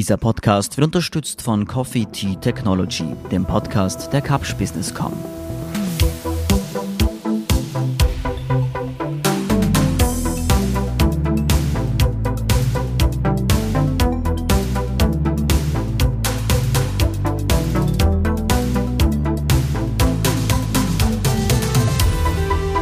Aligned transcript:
Dieser 0.00 0.16
Podcast 0.16 0.78
wird 0.78 0.86
unterstützt 0.86 1.42
von 1.42 1.66
Coffee 1.66 2.06
Tea 2.06 2.34
Technology, 2.36 3.04
dem 3.30 3.44
Podcast 3.44 4.10
der 4.14 4.22
Cups 4.22 4.54
Business.com. 4.54 5.12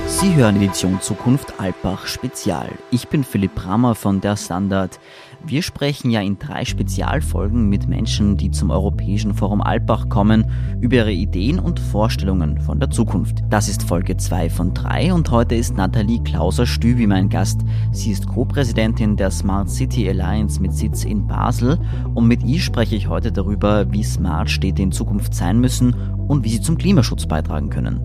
Sie 0.06 0.34
hören 0.36 0.56
Edition 0.56 1.00
Zukunft 1.00 1.58
Alpbach 1.58 2.06
Spezial. 2.06 2.70
Ich 2.92 3.08
bin 3.08 3.24
Philipp 3.24 3.56
Brammer 3.56 3.96
von 3.96 4.20
der 4.20 4.36
Standard. 4.36 5.00
Wir 5.48 5.62
sprechen 5.62 6.10
ja 6.10 6.20
in 6.20 6.38
drei 6.38 6.66
Spezialfolgen 6.66 7.70
mit 7.70 7.88
Menschen, 7.88 8.36
die 8.36 8.50
zum 8.50 8.70
Europäischen 8.70 9.32
Forum 9.32 9.62
Alpbach 9.62 10.10
kommen, 10.10 10.44
über 10.82 10.96
ihre 10.96 11.12
Ideen 11.12 11.58
und 11.58 11.80
Vorstellungen 11.80 12.60
von 12.60 12.78
der 12.78 12.90
Zukunft. 12.90 13.38
Das 13.48 13.66
ist 13.66 13.82
Folge 13.82 14.18
2 14.18 14.50
von 14.50 14.74
3 14.74 15.14
und 15.14 15.30
heute 15.30 15.54
ist 15.54 15.74
Nathalie 15.74 16.22
Klauser-Stübi 16.22 17.06
mein 17.06 17.30
Gast. 17.30 17.62
Sie 17.92 18.10
ist 18.10 18.28
Co-Präsidentin 18.28 19.16
der 19.16 19.30
Smart 19.30 19.70
City 19.70 20.06
Alliance 20.10 20.60
mit 20.60 20.74
Sitz 20.74 21.04
in 21.04 21.26
Basel 21.26 21.78
und 22.14 22.28
mit 22.28 22.42
ihr 22.42 22.60
spreche 22.60 22.96
ich 22.96 23.08
heute 23.08 23.32
darüber, 23.32 23.90
wie 23.90 24.04
smart 24.04 24.50
Städte 24.50 24.82
in 24.82 24.92
Zukunft 24.92 25.32
sein 25.32 25.60
müssen 25.60 25.94
und 26.28 26.44
wie 26.44 26.50
sie 26.50 26.60
zum 26.60 26.76
Klimaschutz 26.76 27.24
beitragen 27.24 27.70
können. 27.70 28.02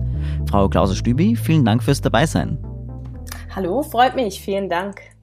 Frau 0.48 0.70
Klauser-Stübi, 0.70 1.36
vielen 1.36 1.66
Dank 1.66 1.82
fürs 1.82 2.00
Dabeisein. 2.00 2.56
Hallo, 3.54 3.82
freut 3.82 4.16
mich, 4.16 4.40
vielen 4.40 4.70
Dank. 4.70 5.13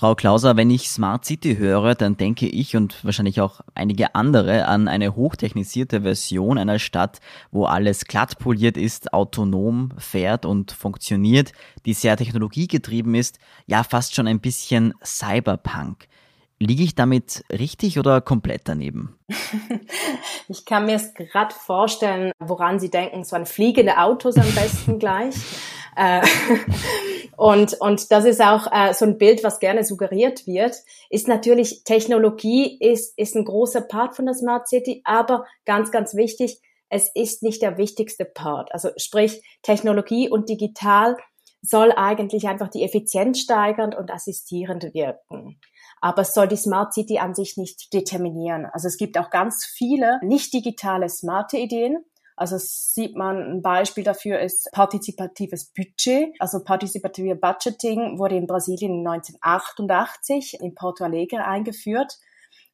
Frau 0.00 0.14
Klauser, 0.14 0.56
wenn 0.56 0.70
ich 0.70 0.88
Smart 0.88 1.26
City 1.26 1.56
höre, 1.56 1.94
dann 1.94 2.16
denke 2.16 2.46
ich 2.46 2.74
und 2.74 3.04
wahrscheinlich 3.04 3.42
auch 3.42 3.60
einige 3.74 4.14
andere 4.14 4.64
an 4.64 4.88
eine 4.88 5.14
hochtechnisierte 5.14 6.00
Version 6.00 6.56
einer 6.56 6.78
Stadt, 6.78 7.20
wo 7.50 7.66
alles 7.66 8.06
glatt 8.06 8.38
poliert 8.38 8.78
ist, 8.78 9.12
autonom 9.12 9.90
fährt 9.98 10.46
und 10.46 10.72
funktioniert, 10.72 11.52
die 11.84 11.92
sehr 11.92 12.16
technologiegetrieben 12.16 13.14
ist, 13.14 13.40
ja 13.66 13.84
fast 13.84 14.14
schon 14.14 14.26
ein 14.26 14.40
bisschen 14.40 14.94
Cyberpunk. 15.04 16.08
Liege 16.58 16.82
ich 16.82 16.94
damit 16.94 17.44
richtig 17.52 17.98
oder 17.98 18.22
komplett 18.22 18.62
daneben? 18.64 19.18
Ich 20.48 20.64
kann 20.64 20.86
mir 20.86 20.96
es 20.96 21.14
gerade 21.14 21.54
vorstellen, 21.54 22.32
woran 22.40 22.80
Sie 22.80 22.90
denken. 22.90 23.22
So 23.22 23.36
an 23.36 23.46
fliegende 23.46 23.98
Autos 23.98 24.36
am 24.36 24.52
besten 24.52 24.98
gleich. 24.98 25.36
Äh, 25.96 26.22
und, 27.36 27.74
und 27.80 28.10
das 28.10 28.24
ist 28.24 28.40
auch 28.40 28.66
äh, 28.72 28.94
so 28.94 29.04
ein 29.04 29.18
Bild, 29.18 29.44
was 29.44 29.58
gerne 29.58 29.84
suggeriert 29.84 30.46
wird, 30.46 30.76
ist 31.08 31.28
natürlich, 31.28 31.84
Technologie 31.84 32.78
ist, 32.78 33.16
ist 33.18 33.34
ein 33.36 33.44
großer 33.44 33.82
Part 33.82 34.16
von 34.16 34.26
der 34.26 34.34
Smart 34.34 34.68
City, 34.68 35.02
aber 35.04 35.46
ganz, 35.64 35.90
ganz 35.90 36.14
wichtig, 36.14 36.60
es 36.88 37.08
ist 37.14 37.42
nicht 37.42 37.62
der 37.62 37.78
wichtigste 37.78 38.24
Part. 38.24 38.72
Also 38.74 38.90
sprich, 38.96 39.42
Technologie 39.62 40.28
und 40.28 40.48
digital 40.48 41.16
soll 41.62 41.92
eigentlich 41.92 42.48
einfach 42.48 42.68
die 42.68 42.82
Effizienz 42.82 43.38
steigern 43.40 43.94
und 43.94 44.10
assistierend 44.10 44.92
wirken. 44.94 45.60
Aber 46.00 46.22
es 46.22 46.32
soll 46.32 46.48
die 46.48 46.56
Smart 46.56 46.94
City 46.94 47.18
an 47.18 47.34
sich 47.34 47.56
nicht 47.56 47.92
determinieren. 47.92 48.66
Also 48.72 48.88
es 48.88 48.96
gibt 48.96 49.18
auch 49.18 49.30
ganz 49.30 49.66
viele 49.66 50.18
nicht 50.22 50.52
digitale 50.52 51.08
smarte 51.08 51.58
Ideen, 51.58 52.04
also 52.40 52.56
sieht 52.58 53.16
man, 53.16 53.36
ein 53.36 53.62
Beispiel 53.62 54.02
dafür 54.02 54.40
ist 54.40 54.70
partizipatives 54.72 55.72
Budget. 55.76 56.34
Also 56.38 56.64
partizipative 56.64 57.36
Budgeting 57.36 58.18
wurde 58.18 58.36
in 58.36 58.46
Brasilien 58.46 59.06
1988 59.06 60.58
in 60.58 60.74
Porto 60.74 61.04
Alegre 61.04 61.44
eingeführt 61.44 62.16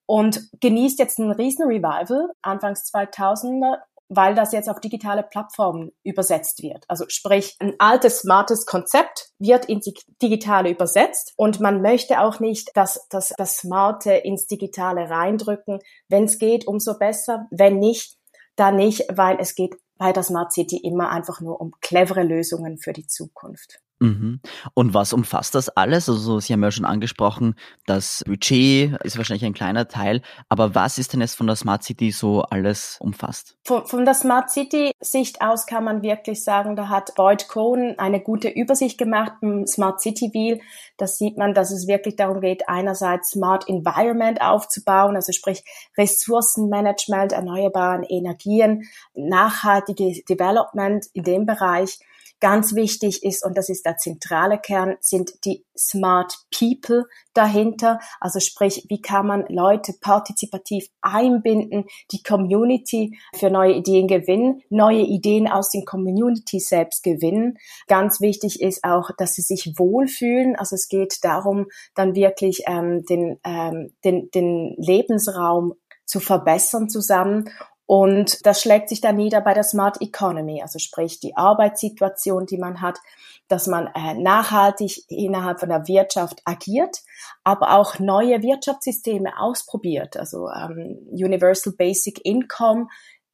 und 0.06 0.48
genießt 0.60 1.00
jetzt 1.00 1.18
einen 1.18 1.32
riesen 1.32 1.66
Revival 1.66 2.30
Anfangs 2.42 2.92
2000er 2.94 3.78
weil 4.08 4.34
das 4.34 4.52
jetzt 4.52 4.68
auf 4.68 4.80
digitale 4.80 5.22
Plattformen 5.22 5.92
übersetzt 6.04 6.62
wird. 6.62 6.84
Also 6.88 7.04
sprich, 7.08 7.56
ein 7.58 7.74
altes, 7.78 8.20
smartes 8.20 8.66
Konzept 8.66 9.30
wird 9.38 9.66
ins 9.66 9.90
Digitale 10.22 10.70
übersetzt 10.70 11.32
und 11.36 11.60
man 11.60 11.82
möchte 11.82 12.20
auch 12.20 12.40
nicht, 12.40 12.70
dass, 12.74 13.06
dass 13.08 13.34
das 13.36 13.56
Smarte 13.58 14.12
ins 14.12 14.46
Digitale 14.46 15.10
reindrücken. 15.10 15.80
Wenn 16.08 16.24
es 16.24 16.38
geht, 16.38 16.66
umso 16.66 16.98
besser. 16.98 17.46
Wenn 17.50 17.78
nicht, 17.78 18.15
da 18.56 18.72
nicht, 18.72 19.04
weil 19.12 19.38
es 19.40 19.54
geht 19.54 19.76
bei 19.98 20.12
der 20.12 20.22
Smart 20.22 20.52
City 20.52 20.78
immer 20.78 21.10
einfach 21.10 21.40
nur 21.40 21.60
um 21.60 21.72
clevere 21.80 22.22
Lösungen 22.22 22.78
für 22.78 22.92
die 22.92 23.06
Zukunft. 23.06 23.80
Mhm. 23.98 24.40
Und 24.74 24.92
was 24.92 25.12
umfasst 25.12 25.54
das 25.54 25.70
alles? 25.70 26.08
Also 26.08 26.38
Sie 26.38 26.52
haben 26.52 26.62
ja 26.62 26.70
schon 26.70 26.84
angesprochen, 26.84 27.54
das 27.86 28.22
Budget 28.26 28.96
ist 29.04 29.16
wahrscheinlich 29.16 29.44
ein 29.46 29.54
kleiner 29.54 29.88
Teil, 29.88 30.20
aber 30.50 30.74
was 30.74 30.98
ist 30.98 31.14
denn 31.14 31.20
jetzt 31.20 31.34
von 31.34 31.46
der 31.46 31.56
Smart 31.56 31.82
City 31.82 32.10
so 32.10 32.42
alles 32.42 32.98
umfasst? 33.00 33.56
Von, 33.64 33.86
von 33.86 34.04
der 34.04 34.14
Smart 34.14 34.50
City 34.50 34.92
Sicht 35.00 35.40
aus 35.40 35.66
kann 35.66 35.84
man 35.84 36.02
wirklich 36.02 36.44
sagen, 36.44 36.76
da 36.76 36.88
hat 36.88 37.14
Boyd 37.14 37.48
Cohen 37.48 37.98
eine 37.98 38.20
gute 38.20 38.48
Übersicht 38.48 38.98
gemacht 38.98 39.32
im 39.40 39.66
Smart 39.66 40.02
City 40.02 40.30
Wheel. 40.32 40.60
Da 40.98 41.06
sieht 41.06 41.38
man, 41.38 41.54
dass 41.54 41.70
es 41.70 41.86
wirklich 41.86 42.16
darum 42.16 42.40
geht, 42.40 42.68
einerseits 42.68 43.30
Smart 43.30 43.66
Environment 43.68 44.42
aufzubauen, 44.42 45.16
also 45.16 45.32
sprich 45.32 45.64
Ressourcenmanagement, 45.96 47.32
erneuerbaren 47.32 48.02
Energien, 48.02 48.84
nachhaltige 49.14 50.22
Development 50.28 51.06
in 51.14 51.24
dem 51.24 51.46
Bereich 51.46 51.98
Ganz 52.40 52.74
wichtig 52.74 53.22
ist, 53.22 53.44
und 53.44 53.56
das 53.56 53.70
ist 53.70 53.86
der 53.86 53.96
zentrale 53.96 54.58
Kern, 54.58 54.96
sind 55.00 55.44
die 55.46 55.64
Smart 55.76 56.34
People 56.56 57.04
dahinter. 57.32 57.98
Also 58.20 58.40
sprich, 58.40 58.84
wie 58.90 59.00
kann 59.00 59.26
man 59.26 59.46
Leute 59.48 59.94
partizipativ 60.00 60.86
einbinden, 61.00 61.86
die 62.12 62.22
Community 62.22 63.18
für 63.34 63.48
neue 63.48 63.74
Ideen 63.74 64.06
gewinnen, 64.06 64.60
neue 64.68 65.00
Ideen 65.00 65.48
aus 65.48 65.70
den 65.70 65.86
Community 65.86 66.60
selbst 66.60 67.02
gewinnen. 67.02 67.56
Ganz 67.86 68.20
wichtig 68.20 68.60
ist 68.60 68.84
auch, 68.84 69.10
dass 69.16 69.34
sie 69.34 69.42
sich 69.42 69.72
wohlfühlen. 69.78 70.56
Also 70.56 70.74
es 70.74 70.88
geht 70.88 71.18
darum, 71.22 71.66
dann 71.94 72.14
wirklich 72.14 72.64
ähm, 72.66 73.04
den, 73.06 73.40
ähm, 73.44 73.94
den, 74.04 74.30
den 74.32 74.74
Lebensraum 74.76 75.72
zu 76.04 76.20
verbessern 76.20 76.88
zusammen 76.88 77.50
und 77.86 78.44
das 78.44 78.60
schlägt 78.60 78.88
sich 78.88 79.00
dann 79.00 79.16
nieder 79.16 79.40
bei 79.40 79.54
der 79.54 79.62
Smart 79.62 80.00
Economy, 80.00 80.60
also 80.60 80.80
sprich 80.80 81.20
die 81.20 81.36
Arbeitssituation, 81.36 82.44
die 82.46 82.58
man 82.58 82.80
hat, 82.80 82.98
dass 83.46 83.68
man 83.68 83.88
äh, 83.94 84.14
nachhaltig 84.14 85.04
innerhalb 85.08 85.60
von 85.60 85.68
der 85.68 85.86
Wirtschaft 85.86 86.42
agiert, 86.44 87.02
aber 87.44 87.76
auch 87.76 88.00
neue 88.00 88.42
Wirtschaftssysteme 88.42 89.38
ausprobiert. 89.38 90.16
Also 90.16 90.48
ähm, 90.48 90.98
Universal 91.12 91.74
Basic 91.74 92.24
Income 92.24 92.88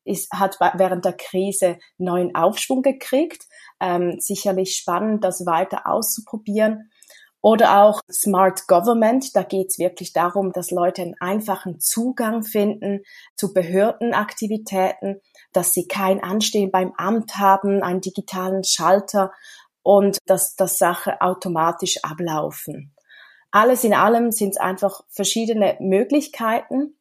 ist, 0.05 0.31
hat 0.33 0.59
während 0.75 1.07
der 1.07 1.15
Krise 1.15 1.79
neuen 1.97 2.35
Aufschwung 2.35 2.83
gekriegt. 2.83 3.47
Ähm, 3.81 4.17
sicherlich 4.19 4.77
spannend, 4.77 5.25
das 5.25 5.47
weiter 5.47 5.87
auszuprobieren. 5.87 6.91
Oder 7.43 7.83
auch 7.83 8.01
Smart 8.11 8.69
Government, 8.69 9.35
da 9.35 9.43
geht 9.43 9.71
es 9.71 9.79
wirklich 9.79 10.13
darum, 10.13 10.53
dass 10.53 10.71
Leute 10.71 11.03
einen 11.03 11.17
einfachen 11.19 11.81
Zugang 11.81 12.45
finden 12.45 13.03
zu 13.35 13.53
Behördenaktivitäten, 13.53 15.21
dass 15.53 15.73
sie 15.73 15.89
kein 15.89 16.23
Anstehen 16.23 16.71
beim 16.71 16.93
Amt 16.97 17.39
haben, 17.39 17.83
einen 17.83 18.01
digitalen 18.01 18.63
Schalter 18.63 19.33
und 19.83 20.19
dass 20.27 20.55
das 20.55 20.79
Sache 20.79 21.21
automatisch 21.21 21.99
ablaufen. 22.05 22.95
Alles 23.51 23.83
in 23.83 23.93
allem 23.93 24.31
sind 24.31 24.51
es 24.51 24.57
einfach 24.57 25.03
verschiedene 25.09 25.77
Möglichkeiten, 25.81 26.97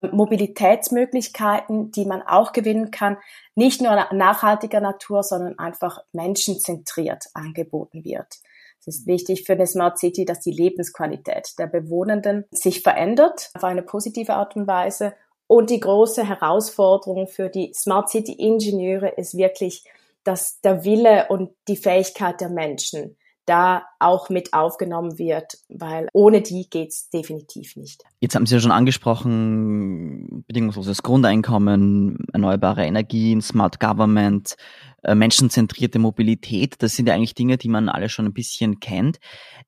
Mobilitätsmöglichkeiten, 0.00 1.90
die 1.90 2.04
man 2.04 2.22
auch 2.22 2.52
gewinnen 2.52 2.92
kann, 2.92 3.16
nicht 3.56 3.80
nur 3.80 4.06
nachhaltiger 4.12 4.80
Natur, 4.80 5.24
sondern 5.24 5.58
einfach 5.58 5.98
menschenzentriert 6.12 7.24
angeboten 7.34 8.04
wird. 8.04 8.38
Es 8.86 8.98
ist 8.98 9.06
wichtig 9.06 9.44
für 9.44 9.54
eine 9.54 9.66
Smart 9.66 9.98
City, 9.98 10.24
dass 10.24 10.40
die 10.40 10.52
Lebensqualität 10.52 11.58
der 11.58 11.66
Bewohnenden 11.66 12.44
sich 12.52 12.82
verändert 12.82 13.50
auf 13.54 13.64
eine 13.64 13.82
positive 13.82 14.34
Art 14.34 14.54
und 14.54 14.68
Weise. 14.68 15.12
Und 15.48 15.70
die 15.70 15.80
große 15.80 16.26
Herausforderung 16.26 17.26
für 17.26 17.48
die 17.48 17.72
Smart 17.74 18.08
City 18.10 18.32
Ingenieure 18.32 19.08
ist 19.08 19.36
wirklich, 19.36 19.84
dass 20.22 20.60
der 20.60 20.84
Wille 20.84 21.26
und 21.28 21.50
die 21.68 21.76
Fähigkeit 21.76 22.40
der 22.40 22.48
Menschen 22.48 23.16
da 23.46 23.84
auch 24.00 24.28
mit 24.28 24.52
aufgenommen 24.52 25.18
wird, 25.18 25.58
weil 25.68 26.08
ohne 26.12 26.42
die 26.42 26.68
geht's 26.68 27.08
definitiv 27.10 27.76
nicht. 27.76 28.02
Jetzt 28.20 28.34
haben 28.34 28.44
Sie 28.44 28.54
ja 28.54 28.60
schon 28.60 28.72
angesprochen, 28.72 30.44
bedingungsloses 30.46 31.02
Grundeinkommen, 31.02 32.26
erneuerbare 32.32 32.84
Energien, 32.84 33.40
Smart 33.40 33.80
Government, 33.80 34.56
äh, 35.02 35.14
menschenzentrierte 35.14 36.00
Mobilität. 36.00 36.74
Das 36.82 36.94
sind 36.94 37.08
ja 37.08 37.14
eigentlich 37.14 37.34
Dinge, 37.34 37.56
die 37.56 37.68
man 37.68 37.88
alle 37.88 38.08
schon 38.08 38.26
ein 38.26 38.34
bisschen 38.34 38.80
kennt. 38.80 39.18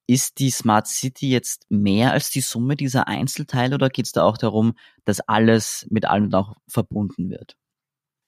Ist 0.07 0.41
die 0.41 0.51
Smart 0.51 0.89
City 0.89 1.31
jetzt 1.31 1.67
mehr 1.71 2.13
als 2.13 2.31
die 2.31 2.41
Summe 2.41 2.75
dieser 2.75 3.07
Einzelteile 3.07 3.77
oder 3.77 3.89
geht 3.89 4.07
es 4.07 4.13
da 4.13 4.25
auch 4.25 4.37
darum, 4.37 4.75
dass 5.05 5.21
alles 5.21 5.87
mit 5.91 6.07
allem 6.07 6.35
auch 6.35 6.55
verbunden 6.67 7.31
wird? 7.31 7.57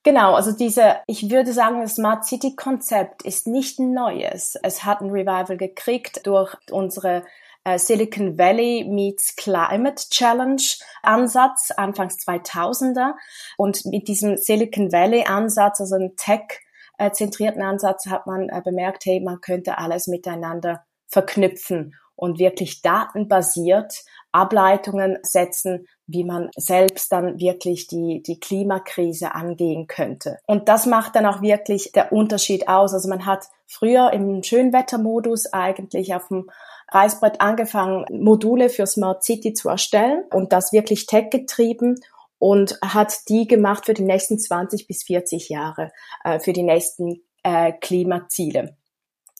Genau, 0.02 0.34
also 0.34 0.52
diese, 0.52 0.96
ich 1.06 1.30
würde 1.30 1.52
sagen, 1.52 1.82
das 1.82 1.96
Smart 1.96 2.24
City 2.24 2.56
Konzept 2.56 3.22
ist 3.22 3.46
nicht 3.46 3.78
neues. 3.78 4.56
Es 4.62 4.84
hat 4.84 5.02
ein 5.02 5.10
Revival 5.10 5.58
gekriegt 5.58 6.26
durch 6.26 6.56
unsere 6.70 7.24
äh, 7.64 7.78
Silicon 7.78 8.38
Valley 8.38 8.86
meets 8.88 9.36
Climate 9.36 10.02
Challenge 10.08 10.62
Ansatz, 11.02 11.70
anfangs 11.76 12.16
2000er. 12.16 13.12
Und 13.58 13.84
mit 13.84 14.08
diesem 14.08 14.38
Silicon 14.38 14.90
Valley 14.90 15.24
Ansatz, 15.24 15.80
also 15.80 15.96
ein 15.96 16.16
Tech 16.16 16.60
zentrierten 17.12 17.62
Ansatz, 17.62 18.06
hat 18.06 18.26
man 18.26 18.50
äh, 18.50 18.60
bemerkt, 18.62 19.06
hey, 19.06 19.20
man 19.20 19.40
könnte 19.40 19.78
alles 19.78 20.06
miteinander 20.06 20.84
verknüpfen 21.08 21.94
und 22.14 22.38
wirklich 22.38 22.82
datenbasiert 22.82 24.04
Ableitungen 24.32 25.18
setzen, 25.22 25.86
wie 26.12 26.24
man 26.24 26.50
selbst 26.56 27.12
dann 27.12 27.38
wirklich 27.38 27.86
die, 27.86 28.22
die 28.22 28.40
Klimakrise 28.40 29.34
angehen 29.34 29.86
könnte. 29.86 30.38
Und 30.46 30.68
das 30.68 30.86
macht 30.86 31.16
dann 31.16 31.26
auch 31.26 31.42
wirklich 31.42 31.92
der 31.92 32.12
Unterschied 32.12 32.68
aus. 32.68 32.92
Also 32.92 33.08
man 33.08 33.26
hat 33.26 33.46
früher 33.66 34.12
im 34.12 34.42
Schönwettermodus 34.42 35.52
eigentlich 35.52 36.14
auf 36.14 36.28
dem 36.28 36.50
Reißbrett 36.92 37.40
angefangen, 37.40 38.04
Module 38.10 38.68
für 38.68 38.86
Smart 38.86 39.22
City 39.22 39.52
zu 39.52 39.68
erstellen 39.68 40.24
und 40.32 40.52
das 40.52 40.72
wirklich 40.72 41.06
tech 41.06 41.30
getrieben 41.30 42.00
und 42.38 42.78
hat 42.82 43.28
die 43.28 43.46
gemacht 43.46 43.86
für 43.86 43.94
die 43.94 44.02
nächsten 44.02 44.38
20 44.38 44.88
bis 44.88 45.04
40 45.04 45.48
Jahre, 45.50 45.92
äh, 46.24 46.40
für 46.40 46.52
die 46.52 46.64
nächsten 46.64 47.22
äh, 47.44 47.72
Klimaziele. 47.72 48.76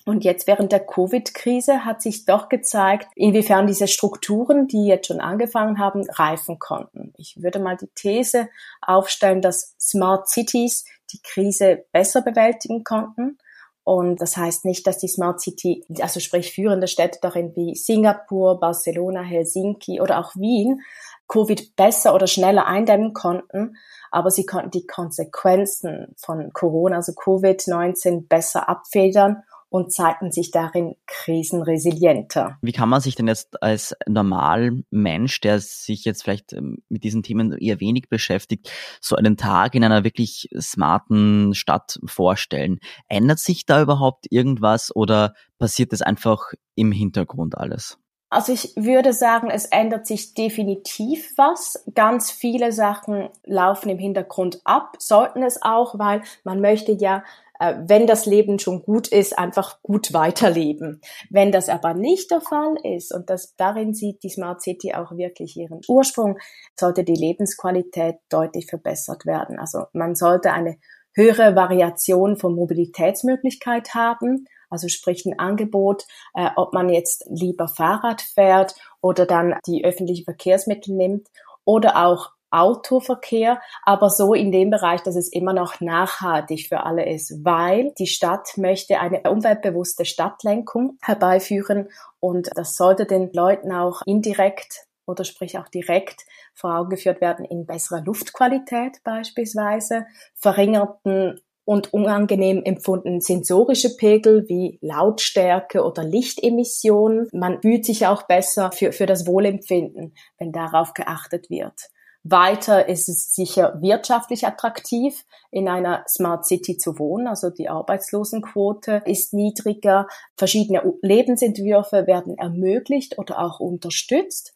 Und 0.07 0.25
jetzt 0.25 0.47
während 0.47 0.73
der 0.73 0.81
Covid-Krise 0.81 1.85
hat 1.85 2.01
sich 2.01 2.25
doch 2.25 2.49
gezeigt, 2.49 3.09
inwiefern 3.17 3.67
diese 3.67 3.87
Strukturen, 3.87 4.67
die 4.67 4.87
jetzt 4.87 5.09
schon 5.09 5.21
angefangen 5.21 5.79
haben, 5.79 6.09
reifen 6.09 6.59
konnten. 6.59 7.13
Ich 7.17 7.43
würde 7.43 7.59
mal 7.59 7.77
die 7.77 7.91
These 7.95 8.49
aufstellen, 8.81 9.43
dass 9.43 9.75
Smart 9.79 10.29
Cities 10.29 10.87
die 11.13 11.21
Krise 11.23 11.85
besser 11.93 12.23
bewältigen 12.23 12.83
konnten. 12.83 13.39
Und 13.85 14.21
das 14.21 14.37
heißt 14.37 14.65
nicht, 14.65 14.87
dass 14.87 14.99
die 14.99 15.09
Smart 15.09 15.41
City, 15.41 15.85
also 16.01 16.21
sprich 16.21 16.53
führende 16.53 16.87
Städte 16.87 17.19
darin 17.21 17.55
wie 17.57 17.75
Singapur, 17.75 18.61
Barcelona, 18.61 19.23
Helsinki 19.23 20.01
oder 20.01 20.19
auch 20.19 20.35
Wien, 20.37 20.83
Covid 21.29 21.77
besser 21.77 22.15
oder 22.15 22.27
schneller 22.27 22.67
eindämmen 22.67 23.15
konnten, 23.15 23.77
aber 24.11 24.31
sie 24.31 24.45
konnten 24.47 24.71
die 24.71 24.87
Konsequenzen 24.87 26.15
von 26.17 26.53
Corona, 26.53 26.97
also 26.97 27.13
Covid-19 27.13 28.29
besser 28.29 28.69
abfedern 28.69 29.43
und 29.71 29.93
zeigten 29.93 30.33
sich 30.33 30.51
darin 30.51 30.97
krisenresilienter. 31.07 32.59
Wie 32.61 32.73
kann 32.73 32.89
man 32.89 33.01
sich 33.01 33.15
denn 33.15 33.29
jetzt 33.29 33.63
als 33.63 33.97
Normalmensch, 34.07 35.41
der 35.41 35.61
sich 35.61 36.05
jetzt 36.05 36.25
vielleicht 36.25 36.53
ähm, 36.53 36.79
mit 36.89 37.05
diesen 37.05 37.23
Themen 37.23 37.57
eher 37.57 37.81
wenig 37.81 38.09
beschäftigt, 38.09 38.71
so 39.01 39.17
einen 39.17 39.37
Tag 39.37 39.75
in 39.75 39.85
einer 39.85 40.05
wirklich 40.05 40.51
smarten 40.61 41.55
Stadt 41.55 41.99
vorstellen? 42.05 42.81
Ändert 43.09 43.39
sich 43.39 43.65
da 43.65 43.81
überhaupt 43.81 44.27
irgendwas 44.31 44.95
oder 44.95 45.35
passiert 45.59 45.93
das 45.93 46.03
einfach 46.03 46.53
im 46.75 46.93
Hintergrund 46.93 47.57
alles? 47.57 47.97
Also 48.33 48.53
ich 48.53 48.75
würde 48.77 49.13
sagen, 49.13 49.51
es 49.51 49.67
ändert 49.67 50.07
sich 50.07 50.35
definitiv 50.35 51.33
was. 51.37 51.85
Ganz 51.95 52.31
viele 52.31 52.71
Sachen 52.71 53.29
laufen 53.45 53.89
im 53.89 53.99
Hintergrund 53.99 54.61
ab, 54.63 54.95
sollten 55.01 55.43
es 55.43 55.63
auch, 55.63 55.99
weil 55.99 56.23
man 56.45 56.61
möchte 56.61 56.93
ja 56.93 57.25
äh, 57.61 57.75
wenn 57.87 58.07
das 58.07 58.27
Leben 58.27 58.59
schon 58.59 58.83
gut 58.83 59.07
ist, 59.07 59.39
einfach 59.39 59.81
gut 59.83 60.13
weiterleben. 60.13 61.01
Wenn 61.29 61.53
das 61.53 61.69
aber 61.69 61.95
nicht 61.95 62.31
der 62.31 62.41
Fall 62.41 62.75
ist, 62.83 63.15
und 63.15 63.31
das 63.31 63.55
darin 63.57 63.95
sieht 63.95 64.23
die 64.23 64.31
Smart 64.31 64.63
City 64.63 64.95
auch 64.95 65.13
wirklich 65.13 65.57
ihren 65.57 65.81
Ursprung, 65.87 66.39
sollte 66.79 67.05
die 67.05 67.15
Lebensqualität 67.15 68.17
deutlich 68.31 68.67
verbessert 68.67 69.27
werden. 69.27 69.59
Also 69.59 69.85
man 69.93 70.15
sollte 70.15 70.53
eine 70.53 70.79
höhere 71.15 71.55
Variation 71.55 72.37
von 72.37 72.55
Mobilitätsmöglichkeit 72.55 73.95
haben, 73.95 74.47
also 74.71 74.89
sprich 74.89 75.27
ein 75.27 75.39
Angebot, 75.39 76.07
äh, 76.35 76.49
ob 76.57 76.73
man 76.73 76.89
jetzt 76.89 77.27
lieber 77.29 77.69
Fahrrad 77.69 78.23
fährt 78.23 78.75
oder 79.03 79.27
dann 79.27 79.57
die 79.67 79.85
öffentlichen 79.85 80.25
Verkehrsmittel 80.25 80.95
nimmt 80.95 81.29
oder 81.65 82.07
auch 82.07 82.31
Autoverkehr, 82.51 83.61
aber 83.85 84.11
so 84.11 84.35
in 84.35 84.53
dem 84.53 84.71
Bereich, 84.71 85.03
dass 85.03 85.17
es 85.17 85.33
immer 85.33 85.53
noch 85.53 85.81
nachhaltig 85.81 86.69
für 86.69 86.85
alle 86.85 87.09
ist, 87.09 87.45
weil 87.45 87.93
die 87.99 88.07
Stadt 88.07 88.57
möchte 88.57 89.01
eine 89.01 89.23
umweltbewusste 89.23 90.05
Stadtlenkung 90.05 90.99
herbeiführen 91.03 91.89
und 92.19 92.51
das 92.55 92.77
sollte 92.77 93.07
den 93.07 93.33
Leuten 93.33 93.73
auch 93.73 94.03
indirekt 94.07 94.87
oder 95.07 95.25
sprich 95.25 95.59
auch 95.59 95.69
direkt 95.69 96.25
vor 96.55 96.77
Augen 96.77 96.91
geführt 96.91 97.21
werden 97.21 97.45
in 97.45 97.67
besserer 97.67 98.01
Luftqualität 98.03 99.03
beispielsweise, 99.05 100.07
verringerten 100.35 101.41
und 101.65 101.93
unangenehm 101.93 102.63
empfundenen 102.65 103.21
sensorische 103.21 103.97
Pegel 103.97 104.49
wie 104.49 104.79
Lautstärke 104.81 105.85
oder 105.85 106.03
Lichtemissionen. 106.03 107.29
Man 107.33 107.61
fühlt 107.61 107.85
sich 107.85 108.07
auch 108.07 108.25
besser 108.25 108.73
für, 108.73 108.93
für 108.93 109.07
das 109.07 109.27
Wohlempfinden, 109.27 110.15
wenn 110.39 110.53
darauf 110.53 110.95
geachtet 110.95 111.51
wird. 111.51 111.91
Weiter 112.23 112.89
ist 112.89 113.09
es 113.09 113.35
sicher 113.35 113.81
wirtschaftlich 113.81 114.47
attraktiv, 114.47 115.25
in 115.51 115.69
einer 115.69 116.05
Smart 116.07 116.45
City 116.45 116.77
zu 116.77 116.99
wohnen. 116.99 117.27
Also 117.27 117.49
die 117.49 117.69
Arbeitslosenquote 117.69 119.03
ist 119.07 119.33
niedriger. 119.33 120.07
Verschiedene 120.37 120.83
Lebensentwürfe 121.01 122.07
werden 122.07 122.37
ermöglicht 122.37 123.19
oder 123.19 123.39
auch 123.41 123.59
unterstützt. 123.59 124.55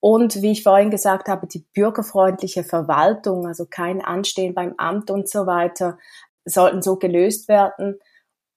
Und 0.00 0.42
wie 0.42 0.52
ich 0.52 0.62
vorhin 0.62 0.90
gesagt 0.90 1.28
habe, 1.28 1.46
die 1.46 1.64
bürgerfreundliche 1.74 2.64
Verwaltung, 2.64 3.46
also 3.46 3.66
kein 3.66 4.04
Anstehen 4.04 4.54
beim 4.54 4.74
Amt 4.76 5.10
und 5.10 5.28
so 5.28 5.46
weiter, 5.46 5.98
sollten 6.44 6.82
so 6.82 6.96
gelöst 6.96 7.48
werden, 7.48 7.98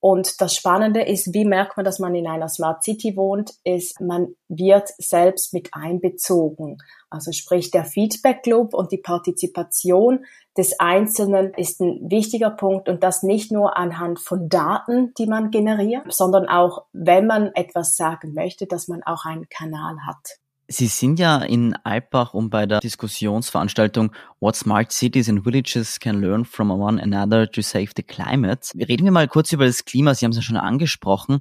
und 0.02 0.40
das 0.40 0.56
Spannende 0.56 1.02
ist, 1.02 1.34
wie 1.34 1.44
merkt 1.44 1.76
man, 1.76 1.84
dass 1.84 2.00
man 2.00 2.16
in 2.16 2.28
einer 2.28 2.48
Smart 2.48 2.84
City 2.84 3.18
wohnt, 3.18 3.56
ist, 3.66 4.00
man 4.00 4.36
wird 4.48 4.90
selbst 4.98 5.54
mit 5.54 5.70
einbezogen. 5.74 6.78
Also 7.10 7.34
sprich, 7.34 7.70
der 7.72 7.84
Feedback 7.84 8.46
Loop 8.46 8.74
und 8.74 8.94
die 8.94 8.98
Partizipation 8.98 10.26
des 10.58 10.80
Einzelnen 10.80 11.54
ist 11.54 11.82
ein 11.82 12.10
wichtiger 12.10 12.50
Punkt 12.50 12.88
und 12.88 13.04
das 13.04 13.24
nicht 13.24 13.52
nur 13.52 13.76
anhand 13.76 14.20
von 14.20 14.48
Daten, 14.48 15.14
die 15.18 15.26
man 15.26 15.52
generiert, 15.52 16.12
sondern 16.14 16.48
auch, 16.48 16.86
wenn 16.94 17.28
man 17.28 17.52
etwas 17.54 17.98
sagen 17.98 18.34
möchte, 18.34 18.68
dass 18.68 18.88
man 18.88 19.04
auch 19.04 19.26
einen 19.26 19.50
Kanal 19.50 19.98
hat. 20.06 20.40
Sie 20.72 20.86
sind 20.86 21.18
ja 21.20 21.40
in 21.40 21.76
Alpbach, 21.84 22.36
um 22.36 22.52
bei 22.52 22.68
der 22.68 22.80
Diskussionsveranstaltung 22.80 24.12
What 24.40 24.56
Smart 24.56 24.92
Cities 24.92 25.28
and 25.28 25.44
Villages 25.44 26.00
Can 26.00 26.22
Learn 26.22 26.46
from 26.46 26.70
One 26.70 27.02
Another 27.02 27.50
to 27.50 27.62
Save 27.62 27.90
the 27.96 28.04
Climate. 28.04 28.70
Reden 28.76 29.04
wir 29.04 29.12
mal 29.12 29.28
kurz 29.28 29.52
über 29.52 29.66
das 29.66 29.84
Klima. 29.84 30.14
Sie 30.14 30.26
haben 30.26 30.32
es 30.32 30.38
ja 30.38 30.44
schon 30.44 30.58
angesprochen. 30.58 31.40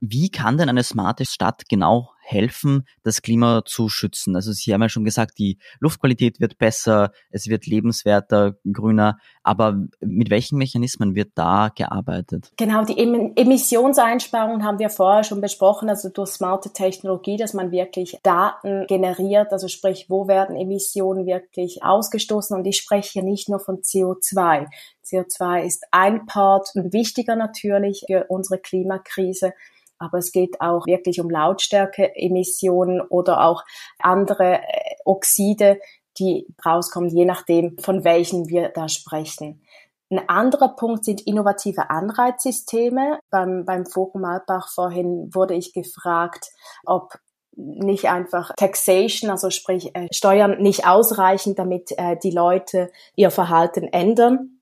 Wie 0.00 0.30
kann 0.30 0.58
denn 0.58 0.68
eine 0.68 0.82
smarte 0.82 1.24
Stadt 1.24 1.62
genau 1.70 2.10
helfen, 2.30 2.86
das 3.02 3.22
Klima 3.22 3.62
zu 3.64 3.88
schützen? 3.88 4.36
Also 4.36 4.52
Sie 4.52 4.72
haben 4.72 4.82
ja 4.82 4.88
schon 4.88 5.04
gesagt, 5.04 5.38
die 5.38 5.58
Luftqualität 5.80 6.40
wird 6.40 6.58
besser, 6.58 7.12
es 7.30 7.48
wird 7.48 7.66
lebenswerter, 7.66 8.56
grüner, 8.70 9.18
aber 9.42 9.76
mit 10.00 10.30
welchen 10.30 10.58
Mechanismen 10.58 11.14
wird 11.14 11.32
da 11.34 11.70
gearbeitet? 11.74 12.52
Genau, 12.56 12.84
die 12.84 12.98
Emissionseinsparungen 12.98 14.64
haben 14.64 14.78
wir 14.78 14.90
vorher 14.90 15.24
schon 15.24 15.40
besprochen, 15.40 15.88
also 15.88 16.08
durch 16.08 16.30
smarte 16.30 16.72
Technologie, 16.72 17.36
dass 17.36 17.54
man 17.54 17.70
wirklich 17.70 18.18
Daten 18.22 18.86
generiert, 18.86 19.52
also 19.52 19.68
sprich, 19.68 20.06
wo 20.08 20.28
werden 20.28 20.56
Emissionen 20.56 21.26
wirklich 21.26 21.82
ausgestoßen 21.82 22.56
und 22.56 22.66
ich 22.66 22.76
spreche 22.76 23.10
hier 23.12 23.22
nicht 23.22 23.48
nur 23.48 23.60
von 23.60 23.78
CO2. 23.78 24.66
CO2 25.04 25.64
ist 25.64 25.84
ein 25.90 26.26
Part, 26.26 26.68
ein 26.76 26.92
wichtiger 26.92 27.36
natürlich 27.36 28.04
für 28.06 28.26
unsere 28.28 28.58
Klimakrise 28.60 29.52
aber 30.00 30.18
es 30.18 30.32
geht 30.32 30.60
auch 30.60 30.86
wirklich 30.86 31.20
um 31.20 31.30
Lautstärke-Emissionen 31.30 33.00
oder 33.00 33.44
auch 33.44 33.64
andere 33.98 34.54
äh, 34.54 34.94
Oxide, 35.04 35.78
die 36.18 36.46
rauskommen, 36.64 37.10
je 37.10 37.24
nachdem, 37.24 37.78
von 37.78 38.02
welchen 38.02 38.48
wir 38.48 38.70
da 38.70 38.88
sprechen. 38.88 39.62
Ein 40.10 40.28
anderer 40.28 40.70
Punkt 40.70 41.04
sind 41.04 41.20
innovative 41.20 41.88
Anreizsysteme. 41.88 43.20
Beim, 43.30 43.64
beim 43.64 43.86
Forum 43.86 44.24
Alpbach 44.24 44.68
vorhin 44.68 45.32
wurde 45.32 45.54
ich 45.54 45.72
gefragt, 45.72 46.48
ob 46.84 47.20
nicht 47.54 48.08
einfach 48.08 48.52
Taxation, 48.56 49.30
also 49.30 49.50
sprich 49.50 49.94
äh, 49.94 50.08
Steuern 50.12 50.60
nicht 50.60 50.86
ausreichen, 50.86 51.54
damit 51.54 51.92
äh, 51.96 52.16
die 52.22 52.30
Leute 52.30 52.90
ihr 53.14 53.30
Verhalten 53.30 53.84
ändern. 53.84 54.59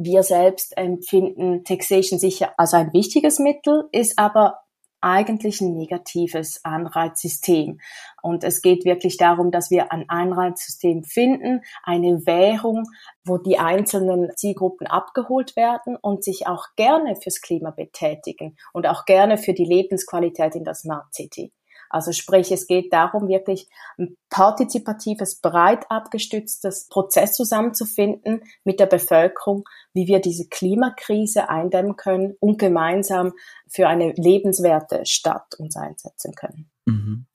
Wir 0.00 0.22
selbst 0.22 0.78
empfinden 0.78 1.64
Taxation 1.64 2.20
sicher 2.20 2.52
als 2.56 2.72
ein 2.72 2.92
wichtiges 2.92 3.40
Mittel, 3.40 3.88
ist 3.90 4.16
aber 4.16 4.60
eigentlich 5.00 5.60
ein 5.60 5.74
negatives 5.74 6.64
Anreizsystem. 6.64 7.80
Und 8.22 8.44
es 8.44 8.62
geht 8.62 8.84
wirklich 8.84 9.16
darum, 9.16 9.50
dass 9.50 9.72
wir 9.72 9.90
ein 9.90 10.08
Anreizsystem 10.08 11.02
finden, 11.02 11.62
eine 11.82 12.24
Währung, 12.26 12.84
wo 13.24 13.38
die 13.38 13.58
einzelnen 13.58 14.30
Zielgruppen 14.36 14.86
abgeholt 14.86 15.56
werden 15.56 15.96
und 15.96 16.22
sich 16.22 16.46
auch 16.46 16.66
gerne 16.76 17.16
fürs 17.16 17.40
Klima 17.40 17.72
betätigen 17.72 18.56
und 18.72 18.86
auch 18.86 19.04
gerne 19.04 19.36
für 19.36 19.52
die 19.52 19.64
Lebensqualität 19.64 20.54
in 20.54 20.62
der 20.62 20.74
Smart 20.74 21.12
City. 21.12 21.52
Also 21.90 22.12
sprich, 22.12 22.52
es 22.52 22.66
geht 22.66 22.92
darum, 22.92 23.28
wirklich 23.28 23.68
ein 23.98 24.16
partizipatives, 24.30 25.40
breit 25.40 25.86
abgestütztes 25.90 26.88
Prozess 26.88 27.32
zusammenzufinden 27.34 28.42
mit 28.64 28.80
der 28.80 28.86
Bevölkerung, 28.86 29.64
wie 29.92 30.06
wir 30.06 30.20
diese 30.20 30.48
Klimakrise 30.48 31.48
eindämmen 31.48 31.96
können 31.96 32.36
und 32.40 32.58
gemeinsam 32.58 33.32
für 33.68 33.88
eine 33.88 34.12
lebenswerte 34.12 35.04
Stadt 35.06 35.54
uns 35.58 35.76
einsetzen 35.76 36.34
können. 36.34 36.70
Mhm. 36.86 37.26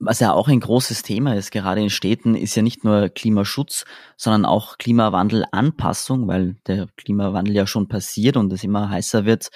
Was 0.00 0.20
ja 0.20 0.32
auch 0.32 0.46
ein 0.46 0.60
großes 0.60 1.02
Thema 1.02 1.34
ist, 1.34 1.50
gerade 1.50 1.80
in 1.80 1.90
Städten, 1.90 2.36
ist 2.36 2.54
ja 2.54 2.62
nicht 2.62 2.84
nur 2.84 3.08
Klimaschutz, 3.08 3.84
sondern 4.16 4.44
auch 4.44 4.78
Klimawandelanpassung, 4.78 6.28
weil 6.28 6.54
der 6.68 6.86
Klimawandel 6.96 7.56
ja 7.56 7.66
schon 7.66 7.88
passiert 7.88 8.36
und 8.36 8.52
es 8.52 8.62
immer 8.62 8.90
heißer 8.90 9.24
wird. 9.24 9.48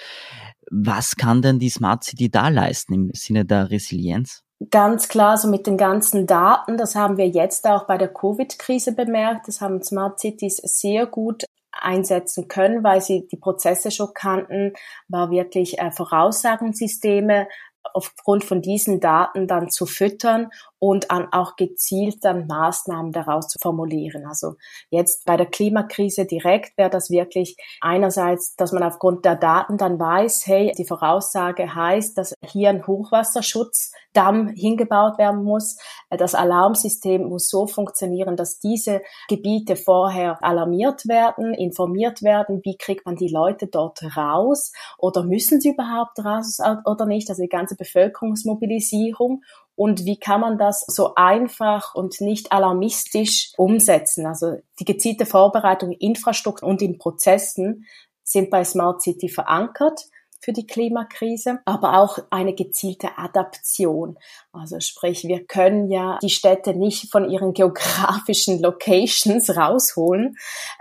Was 0.75 1.15
kann 1.15 1.43
denn 1.43 1.59
die 1.59 1.69
Smart 1.69 2.03
City 2.03 2.31
da 2.31 2.49
leisten 2.49 2.93
im 2.93 3.11
Sinne 3.13 3.45
der 3.45 3.69
Resilienz? 3.69 4.41
Ganz 4.71 5.07
klar, 5.07 5.37
so 5.37 5.47
mit 5.47 5.67
den 5.67 5.77
ganzen 5.77 6.25
Daten, 6.25 6.77
das 6.77 6.95
haben 6.95 7.17
wir 7.17 7.27
jetzt 7.27 7.67
auch 7.67 7.85
bei 7.85 7.97
der 7.97 8.11
Covid-Krise 8.11 8.95
bemerkt, 8.95 9.47
das 9.47 9.61
haben 9.61 9.83
Smart 9.83 10.19
Cities 10.19 10.57
sehr 10.57 11.05
gut 11.05 11.43
einsetzen 11.71 12.47
können, 12.47 12.83
weil 12.83 13.01
sie 13.01 13.27
die 13.27 13.37
Prozesse 13.37 13.91
schon 13.91 14.13
kannten, 14.15 14.73
war 15.09 15.29
wirklich 15.29 15.77
äh, 15.77 15.91
Voraussagensysteme 15.91 17.47
aufgrund 17.93 18.43
von 18.43 18.61
diesen 18.61 18.99
Daten 18.99 19.47
dann 19.47 19.69
zu 19.69 19.85
füttern 19.85 20.49
und 20.83 21.11
an 21.11 21.29
auch 21.31 21.55
gezielt 21.55 22.25
dann 22.25 22.45
Maßnahmen 22.45 23.13
daraus 23.13 23.47
zu 23.47 23.57
formulieren. 23.57 24.25
Also 24.27 24.55
jetzt 24.89 25.23
bei 25.23 25.37
der 25.37 25.45
Klimakrise 25.45 26.25
direkt 26.25 26.77
wäre 26.77 26.89
das 26.89 27.09
wirklich 27.09 27.55
einerseits, 27.79 28.57
dass 28.57 28.73
man 28.73 28.83
aufgrund 28.83 29.23
der 29.23 29.37
Daten 29.37 29.77
dann 29.77 29.97
weiß, 29.97 30.45
hey, 30.45 30.73
die 30.77 30.83
Voraussage 30.83 31.73
heißt, 31.73 32.17
dass 32.17 32.33
hier 32.45 32.69
ein 32.69 32.85
Hochwasserschutzdamm 32.85 34.49
hingebaut 34.49 35.17
werden 35.17 35.45
muss. 35.45 35.77
Das 36.09 36.35
Alarmsystem 36.35 37.29
muss 37.29 37.47
so 37.47 37.65
funktionieren, 37.65 38.35
dass 38.35 38.59
diese 38.59 39.03
Gebiete 39.29 39.77
vorher 39.77 40.43
alarmiert 40.43 41.07
werden, 41.07 41.53
informiert 41.53 42.23
werden, 42.23 42.59
wie 42.65 42.75
kriegt 42.75 43.05
man 43.05 43.15
die 43.15 43.29
Leute 43.29 43.67
dort 43.67 44.01
raus 44.17 44.73
oder 44.97 45.23
müssen 45.23 45.61
sie 45.61 45.69
überhaupt 45.69 46.19
raus 46.19 46.57
oder 46.83 47.05
nicht, 47.05 47.29
also 47.29 47.41
die 47.41 47.47
ganze 47.47 47.77
Bevölkerungsmobilisierung 47.77 49.43
und 49.75 50.05
wie 50.05 50.17
kann 50.17 50.41
man 50.41 50.57
das 50.57 50.81
so 50.87 51.15
einfach 51.15 51.95
und 51.95 52.21
nicht 52.21 52.51
alarmistisch 52.51 53.53
umsetzen. 53.57 54.25
Also 54.25 54.57
die 54.79 54.85
gezielte 54.85 55.25
Vorbereitung 55.25 55.91
in 55.91 56.09
Infrastruktur 56.09 56.67
und 56.67 56.81
in 56.81 56.97
Prozessen 56.97 57.85
sind 58.23 58.49
bei 58.49 58.63
Smart 58.63 59.01
City 59.01 59.29
verankert 59.29 60.05
für 60.39 60.51
die 60.51 60.67
Klimakrise, 60.67 61.59
aber 61.63 61.97
auch 61.97 62.19
eine 62.29 62.53
gezielte 62.53 63.17
Adaption. 63.17 64.17
Also 64.51 64.81
sprich, 64.81 65.23
wir 65.23 65.45
können 65.45 65.89
ja 65.89 66.19
die 66.21 66.29
Städte 66.29 66.73
nicht 66.73 67.09
von 67.09 67.29
ihren 67.29 67.53
geografischen 67.53 68.61
Locations 68.61 69.55
rausholen. 69.55 70.35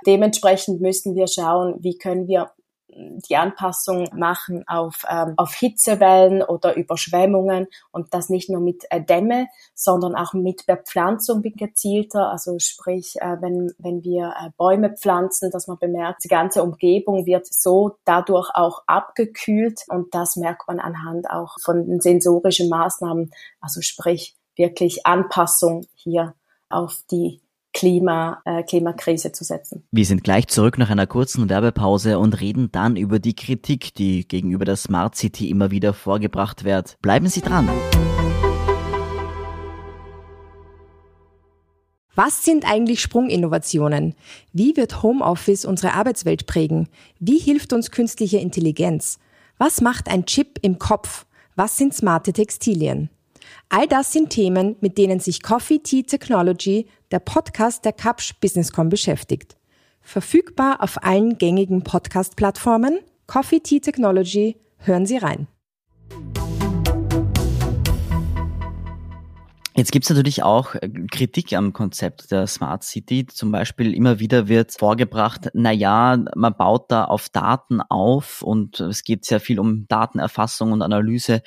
Dementsprechend 0.05 0.81
müssen 0.81 1.15
wir 1.15 1.29
schauen, 1.29 1.77
wie 1.79 1.97
können 1.97 2.27
wir 2.27 2.51
die 2.95 3.37
Anpassung 3.37 4.09
machen 4.15 4.65
auf, 4.67 5.05
ähm, 5.09 5.35
auf 5.37 5.55
Hitzewellen 5.55 6.43
oder 6.43 6.77
Überschwemmungen 6.77 7.67
und 7.91 8.13
das 8.15 8.29
nicht 8.29 8.51
nur 8.51 8.61
mit 8.61 8.85
äh, 8.91 9.03
Dämme, 9.03 9.49
sondern 9.75 10.15
auch 10.15 10.33
mit 10.33 10.67
Bepflanzung 10.67 11.43
gezielter. 11.43 12.31
Also 12.31 12.59
sprich, 12.59 13.17
äh, 13.21 13.37
wenn, 13.41 13.73
wenn 13.79 14.03
wir 14.05 14.35
äh, 14.41 14.51
Bäume 14.57 14.95
pflanzen, 14.95 15.51
dass 15.51 15.67
man 15.67 15.79
bemerkt, 15.79 16.25
die 16.25 16.29
ganze 16.29 16.63
Umgebung 16.63 17.27
wird 17.27 17.47
so 17.47 17.97
dadurch 18.05 18.51
auch 18.55 18.83
abgekühlt 18.87 19.83
und 19.89 20.15
das 20.15 20.37
merkt 20.37 20.69
man 20.69 20.81
anhand 20.81 21.31
auch 21.31 21.57
von 21.61 21.87
den 21.87 22.01
sensorischen 22.01 22.69
Maßnahmen. 22.69 23.31
Also 23.61 23.81
sprich, 23.81 24.37
wirklich 24.57 25.07
Anpassung 25.07 25.87
hier 25.95 26.35
auf 26.69 27.03
die 27.11 27.42
Klima, 27.73 28.43
äh, 28.45 28.63
Klimakrise 28.63 29.33
zu 29.33 29.45
setzen. 29.45 29.85
Wir 29.91 30.05
sind 30.05 30.25
gleich 30.25 30.47
zurück 30.49 30.79
nach 30.79 30.91
einer 30.91 31.07
kurzen 31.07 31.49
Werbepause 31.49 32.19
und 32.19 32.41
reden 32.41 32.71
dann 32.71 32.97
über 32.97 33.19
die 33.19 33.35
Kritik, 33.35 33.95
die 33.95 34.27
gegenüber 34.29 34.65
der 34.65 34.77
Smart 34.77 35.17
City 35.17 35.49
immer 35.49 35.71
wieder 35.71 35.95
vorgebracht 35.95 36.65
wird. 36.65 36.99
Bleiben 37.01 37.29
Sie 37.29 37.41
dran. 37.41 37.69
Was 42.15 42.45
sind 42.45 42.71
eigentlich 42.71 43.01
Sprunginnovationen? 43.01 44.15
Wie 44.53 44.77
wird 44.77 45.03
Homeoffice 45.03 45.65
unsere 45.65 45.95
Arbeitswelt 45.95 46.47
prägen? 46.47 46.89
Wie 47.21 47.39
hilft 47.39 47.73
uns 47.73 47.91
künstliche 47.91 48.37
Intelligenz? 48.37 49.19
Was 49.57 49.81
macht 49.81 50.09
ein 50.09 50.27
Chip 50.27 50.59
im 50.61 50.79
Kopf? 50.79 51.25
Was 51.57 51.79
sind 51.79 51.95
smarte 51.95 52.35
Textilien? 52.35 53.09
All 53.71 53.87
das 53.87 54.13
sind 54.13 54.31
Themen, 54.31 54.77
mit 54.81 54.99
denen 54.99 55.21
sich 55.21 55.43
Coffee 55.43 55.79
Tea 55.79 56.03
Technology, 56.03 56.87
der 57.13 57.21
Podcast 57.21 57.85
der 57.85 57.93
Kapsch 57.93 58.35
Businesscom 58.41 58.89
beschäftigt. 58.89 59.57
Verfügbar 60.01 60.83
auf 60.83 61.05
allen 61.05 61.39
gängigen 61.39 61.85
Podcast-Plattformen. 61.85 62.99
Coffee 63.27 63.61
Tea 63.61 63.81
Technology, 63.81 64.57
hören 64.79 65.07
Sie 65.07 65.19
rein. 65.19 65.47
Jetzt 69.75 69.91
gibt 69.91 70.05
es 70.05 70.11
natürlich 70.11 70.43
auch 70.43 70.75
äh, 70.75 70.89
Kritik 71.11 71.55
am 71.55 71.73
Konzept 71.73 72.31
der 72.31 72.47
Smart 72.47 72.83
City. 72.83 73.27
Zum 73.27 73.53
Beispiel 73.53 73.95
immer 73.95 74.19
wieder 74.19 74.49
wird 74.49 74.73
vorgebracht, 74.73 75.49
na 75.55 75.73
ja, 75.73 76.23
man 76.35 76.55
baut 76.57 76.91
da 76.91 77.05
auf 77.05 77.31
Daten 77.31 77.81
auf 77.81 78.43
und 78.43 78.81
es 78.81 79.03
geht 79.03 79.25
sehr 79.25 79.41
viel 79.41 79.59
um 79.59 79.87
Datenerfassung 79.89 80.73
und 80.73 80.83
Analyse. 80.83 81.43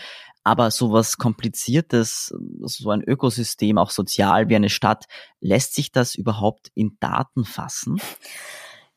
Aber 0.46 0.70
sowas 0.70 1.18
Kompliziertes, 1.18 2.32
so 2.62 2.92
ein 2.92 3.02
Ökosystem, 3.02 3.80
auch 3.80 3.90
sozial 3.90 4.48
wie 4.48 4.56
eine 4.56 4.70
Stadt, 4.70 5.06
lässt 5.42 5.74
sich 5.74 5.92
das 5.92 6.14
überhaupt 6.14 6.70
in 6.75 6.98
Daten 7.00 7.46
fassen? 7.46 8.00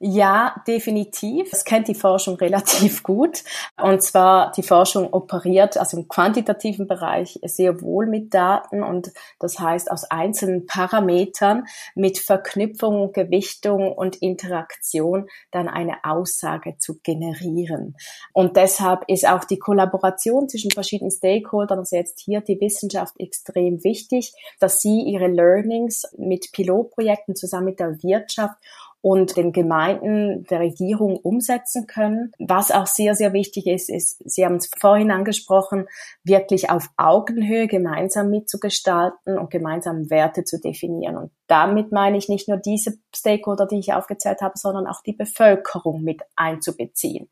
Ja, 0.01 0.63
definitiv. 0.69 1.51
Das 1.51 1.65
kennt 1.65 1.89
die 1.89 1.95
Forschung 1.97 2.37
relativ 2.37 3.03
gut. 3.03 3.43
Und 3.83 4.01
zwar 4.01 4.53
die 4.53 4.63
Forschung 4.63 5.13
operiert 5.13 5.77
also 5.77 5.97
im 5.97 6.07
quantitativen 6.07 6.87
Bereich 6.87 7.41
sehr 7.43 7.83
wohl 7.83 8.07
mit 8.07 8.33
Daten 8.33 8.85
und 8.85 9.11
das 9.41 9.59
heißt 9.59 9.91
aus 9.91 10.05
einzelnen 10.05 10.67
Parametern 10.67 11.67
mit 11.97 12.19
Verknüpfung, 12.19 13.13
Gewichtung 13.13 13.93
und 13.93 14.15
Interaktion 14.17 15.29
dann 15.51 15.67
eine 15.67 16.05
Aussage 16.05 16.77
zu 16.79 17.01
generieren. 17.03 17.97
Und 18.33 18.57
deshalb 18.57 19.03
ist 19.09 19.29
auch 19.29 19.43
die 19.43 19.59
Kollaboration 19.59 20.49
zwischen 20.49 20.71
verschiedenen 20.71 21.11
Stakeholdern, 21.11 21.81
also 21.81 21.97
jetzt 21.97 22.21
hier 22.21 22.41
die 22.41 22.61
Wissenschaft 22.61 23.15
extrem 23.19 23.83
wichtig, 23.83 24.33
dass 24.61 24.81
sie 24.81 25.01
ihre 25.01 25.27
Learnings 25.27 26.05
mit 26.17 26.53
Pilotprojekten 26.53 27.35
zusammen 27.35 27.67
mit 27.67 27.81
der 27.81 28.01
Wirtschaft 28.05 28.57
und 29.01 29.37
den 29.37 29.53
Gemeinden 29.53 30.45
der 30.45 30.61
Regierung 30.61 31.17
umsetzen 31.17 31.87
können. 31.87 32.33
Was 32.39 32.71
auch 32.71 32.87
sehr, 32.87 33.15
sehr 33.15 33.33
wichtig 33.33 33.67
ist, 33.67 33.91
ist, 33.91 34.23
Sie 34.25 34.45
haben 34.45 34.57
es 34.57 34.71
vorhin 34.79 35.11
angesprochen, 35.11 35.87
wirklich 36.25 36.71
auf 36.71 36.89
Augenhöhe 36.97 37.69
gemeinsam 37.69 38.31
mitzugestalten 38.31 39.39
und 39.39 39.51
gemeinsam 39.51 40.11
Werte 40.11 40.45
zu 40.45 40.61
definieren. 40.61 41.17
Und 41.17 41.31
damit 41.47 41.93
meine 41.93 42.19
ich 42.19 42.29
nicht 42.29 42.49
nur 42.49 42.59
diese 42.59 42.99
Stakeholder, 43.15 43.67
die 43.67 43.79
ich 43.79 43.93
aufgezählt 43.93 44.41
habe, 44.41 44.55
sondern 44.57 44.87
auch 44.87 45.03
die 45.03 45.13
Bevölkerung 45.13 46.03
mit 46.03 46.23
einzubeziehen. 46.35 47.31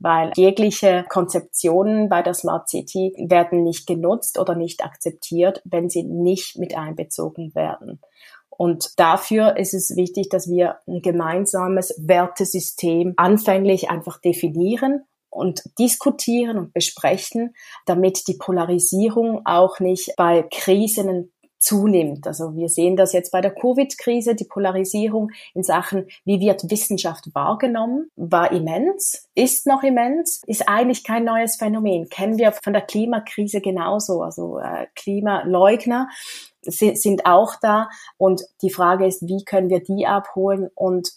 Weil 0.00 0.32
jegliche 0.34 1.04
Konzeptionen 1.08 2.08
bei 2.08 2.22
der 2.22 2.34
Smart 2.34 2.68
City 2.68 3.14
werden 3.28 3.62
nicht 3.62 3.86
genutzt 3.86 4.38
oder 4.38 4.56
nicht 4.56 4.84
akzeptiert, 4.84 5.62
wenn 5.64 5.88
sie 5.88 6.02
nicht 6.02 6.58
mit 6.58 6.76
einbezogen 6.76 7.54
werden. 7.54 8.00
Und 8.56 8.98
dafür 8.98 9.56
ist 9.56 9.74
es 9.74 9.96
wichtig, 9.96 10.28
dass 10.28 10.48
wir 10.48 10.78
ein 10.86 11.02
gemeinsames 11.02 11.94
Wertesystem 11.98 13.14
anfänglich 13.16 13.90
einfach 13.90 14.20
definieren 14.20 15.04
und 15.30 15.62
diskutieren 15.78 16.58
und 16.58 16.72
besprechen, 16.72 17.54
damit 17.86 18.28
die 18.28 18.36
Polarisierung 18.38 19.42
auch 19.44 19.80
nicht 19.80 20.14
bei 20.16 20.44
Krisen 20.50 21.32
zunimmt. 21.64 22.26
Also 22.26 22.54
wir 22.54 22.68
sehen 22.68 22.94
das 22.94 23.12
jetzt 23.12 23.32
bei 23.32 23.40
der 23.40 23.54
Covid-Krise. 23.54 24.34
Die 24.34 24.44
Polarisierung 24.44 25.30
in 25.54 25.62
Sachen, 25.62 26.06
wie 26.24 26.38
wird 26.38 26.70
Wissenschaft 26.70 27.34
wahrgenommen, 27.34 28.10
war 28.16 28.52
immens, 28.52 29.28
ist 29.34 29.66
noch 29.66 29.82
immens, 29.82 30.42
ist 30.46 30.68
eigentlich 30.68 31.04
kein 31.04 31.24
neues 31.24 31.56
Phänomen. 31.56 32.08
Kennen 32.10 32.38
wir 32.38 32.52
von 32.52 32.74
der 32.74 32.82
Klimakrise 32.82 33.62
genauso. 33.62 34.22
Also 34.22 34.58
äh, 34.58 34.86
Klimaleugner 34.94 36.08
sind 36.62 37.24
auch 37.24 37.54
da. 37.60 37.88
Und 38.18 38.42
die 38.62 38.70
Frage 38.70 39.06
ist, 39.06 39.26
wie 39.26 39.44
können 39.44 39.70
wir 39.70 39.82
die 39.82 40.06
abholen? 40.06 40.68
Und 40.74 41.12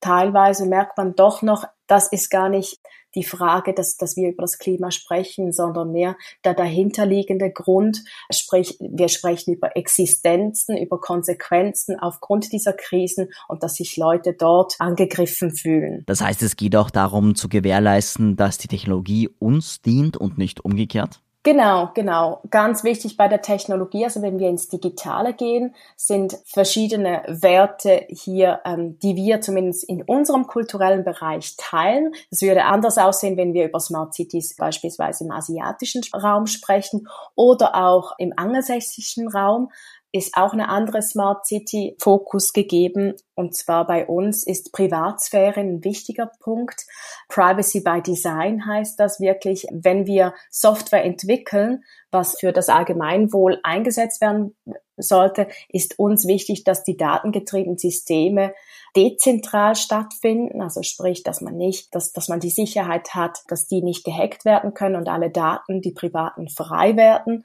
teilweise 0.00 0.66
merkt 0.66 0.98
man 0.98 1.14
doch 1.14 1.40
noch, 1.40 1.64
das 1.86 2.12
ist 2.12 2.30
gar 2.30 2.50
nicht 2.50 2.78
die 3.16 3.24
Frage, 3.24 3.74
dass, 3.74 3.96
dass 3.96 4.16
wir 4.16 4.28
über 4.28 4.42
das 4.42 4.58
Klima 4.58 4.90
sprechen, 4.90 5.52
sondern 5.52 5.90
mehr 5.92 6.16
der 6.44 6.54
dahinterliegende 6.54 7.50
Grund, 7.50 8.04
sprich, 8.30 8.76
wir 8.80 9.08
sprechen 9.08 9.54
über 9.54 9.76
Existenzen, 9.76 10.76
über 10.76 11.00
Konsequenzen 11.00 11.98
aufgrund 11.98 12.52
dieser 12.52 12.74
Krisen 12.74 13.30
und 13.48 13.62
dass 13.62 13.74
sich 13.74 13.96
Leute 13.96 14.34
dort 14.34 14.74
angegriffen 14.78 15.50
fühlen. 15.50 16.04
Das 16.06 16.20
heißt, 16.20 16.42
es 16.42 16.56
geht 16.56 16.76
auch 16.76 16.90
darum 16.90 17.34
zu 17.34 17.48
gewährleisten, 17.48 18.36
dass 18.36 18.58
die 18.58 18.68
Technologie 18.68 19.28
uns 19.38 19.80
dient 19.80 20.16
und 20.16 20.38
nicht 20.38 20.64
umgekehrt? 20.64 21.20
Genau, 21.46 21.92
genau. 21.94 22.40
Ganz 22.50 22.82
wichtig 22.82 23.16
bei 23.16 23.28
der 23.28 23.40
Technologie, 23.40 24.02
also 24.02 24.20
wenn 24.20 24.40
wir 24.40 24.48
ins 24.48 24.66
Digitale 24.68 25.32
gehen, 25.32 25.76
sind 25.94 26.36
verschiedene 26.44 27.22
Werte 27.28 28.04
hier, 28.08 28.62
ähm, 28.64 28.98
die 28.98 29.14
wir 29.14 29.40
zumindest 29.40 29.84
in 29.84 30.02
unserem 30.02 30.48
kulturellen 30.48 31.04
Bereich 31.04 31.54
teilen. 31.56 32.12
Es 32.32 32.42
würde 32.42 32.64
anders 32.64 32.98
aussehen, 32.98 33.36
wenn 33.36 33.54
wir 33.54 33.66
über 33.66 33.78
Smart 33.78 34.12
Cities 34.12 34.56
beispielsweise 34.56 35.22
im 35.22 35.30
asiatischen 35.30 36.02
Raum 36.12 36.48
sprechen 36.48 37.06
oder 37.36 37.76
auch 37.76 38.18
im 38.18 38.32
angelsächsischen 38.34 39.28
Raum 39.28 39.70
ist 40.16 40.36
auch 40.36 40.52
eine 40.52 40.68
andere 40.68 41.02
Smart 41.02 41.46
City 41.46 41.96
Fokus 42.00 42.52
gegeben. 42.52 43.14
Und 43.34 43.54
zwar 43.54 43.86
bei 43.86 44.06
uns 44.06 44.46
ist 44.46 44.72
Privatsphäre 44.72 45.60
ein 45.60 45.84
wichtiger 45.84 46.30
Punkt. 46.40 46.86
Privacy 47.28 47.80
by 47.80 48.00
Design 48.02 48.66
heißt 48.66 48.98
das 48.98 49.20
wirklich, 49.20 49.66
wenn 49.70 50.06
wir 50.06 50.34
Software 50.50 51.04
entwickeln, 51.04 51.84
was 52.10 52.38
für 52.38 52.52
das 52.52 52.68
Allgemeinwohl 52.68 53.60
eingesetzt 53.62 54.20
werden 54.20 54.56
sollte, 54.96 55.48
ist 55.68 55.98
uns 55.98 56.26
wichtig, 56.26 56.64
dass 56.64 56.84
die 56.84 56.96
datengetriebenen 56.96 57.78
Systeme 57.78 58.54
dezentral 58.96 59.76
stattfinden, 59.76 60.62
also 60.62 60.82
sprich, 60.82 61.22
dass 61.22 61.40
man 61.40 61.56
nicht, 61.56 61.94
dass, 61.94 62.12
dass 62.12 62.28
man 62.28 62.40
die 62.40 62.50
Sicherheit 62.50 63.14
hat, 63.14 63.40
dass 63.48 63.66
die 63.66 63.82
nicht 63.82 64.04
gehackt 64.04 64.44
werden 64.44 64.72
können 64.72 64.96
und 64.96 65.08
alle 65.08 65.30
Daten, 65.30 65.82
die 65.82 65.92
privaten, 65.92 66.48
frei 66.48 66.96
werden 66.96 67.44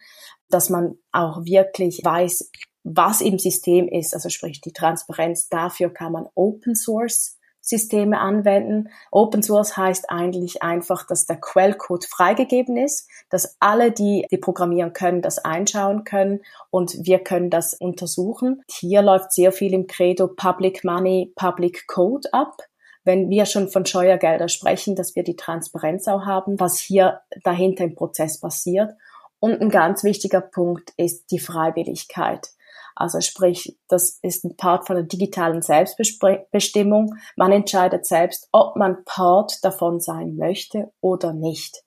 dass 0.52 0.70
man 0.70 0.98
auch 1.12 1.46
wirklich 1.46 2.02
weiß, 2.04 2.52
was 2.84 3.22
im 3.22 3.40
System 3.40 3.88
ist, 3.88 4.14
also 4.14 4.30
sprich 4.30 4.62
die 4.62 4.74
Transparenz. 4.74 5.50
Dafür 5.50 5.90
kann 5.94 6.12
man 6.12 6.28
Open 6.36 6.76
Source 6.76 7.38
Systeme 7.62 8.20
anwenden. 8.20 8.90
Open 9.12 9.44
Source 9.44 9.78
heißt 9.78 10.10
eigentlich 10.10 10.64
einfach, 10.64 11.06
dass 11.06 11.26
der 11.26 11.38
Quellcode 11.38 12.06
freigegeben 12.06 12.76
ist, 12.76 13.08
dass 13.30 13.56
alle, 13.60 13.92
die, 13.92 14.26
die 14.32 14.38
programmieren 14.38 14.94
können, 14.94 15.22
das 15.22 15.40
einschauen 15.40 16.04
können 16.04 16.42
und 16.72 17.06
wir 17.06 17.20
können 17.20 17.50
das 17.50 17.74
untersuchen. 17.76 18.64
Hier 18.70 19.02
läuft 19.02 19.32
sehr 19.32 19.52
viel 19.52 19.74
im 19.74 19.88
Credo 19.88 20.28
Public 20.28 20.84
Money, 20.84 21.32
Public 21.36 21.88
Code 21.88 22.34
ab. 22.34 22.58
Wenn 23.04 23.30
wir 23.30 23.46
schon 23.46 23.70
von 23.70 23.86
Steuergelder 23.86 24.48
sprechen, 24.48 24.96
dass 24.96 25.16
wir 25.16 25.24
die 25.24 25.36
Transparenz 25.36 26.08
auch 26.08 26.26
haben, 26.26 26.60
was 26.60 26.80
hier 26.80 27.22
dahinter 27.44 27.84
im 27.84 27.96
Prozess 27.96 28.40
passiert 28.40 28.92
und 29.40 29.60
ein 29.60 29.70
ganz 29.70 30.04
wichtiger 30.04 30.42
Punkt 30.42 30.94
ist 30.98 31.32
die 31.32 31.40
Freiwilligkeit. 31.40 32.50
Also 32.96 33.22
sprich, 33.22 33.78
das 33.88 34.20
ist 34.22 34.44
ein 34.44 34.58
Part 34.58 34.88
von 34.88 34.96
der 34.96 35.06
digitalen 35.06 35.62
Selbstbestimmung. 35.62 37.16
Man 37.36 37.52
entscheidet 37.52 38.06
selbst, 38.06 38.48
ob 38.52 38.76
man 38.76 39.04
Part 39.06 39.64
davon 39.64 40.00
sein 40.00 40.36
möchte 40.36 40.92
oder 41.02 41.34
nicht. 41.34 41.84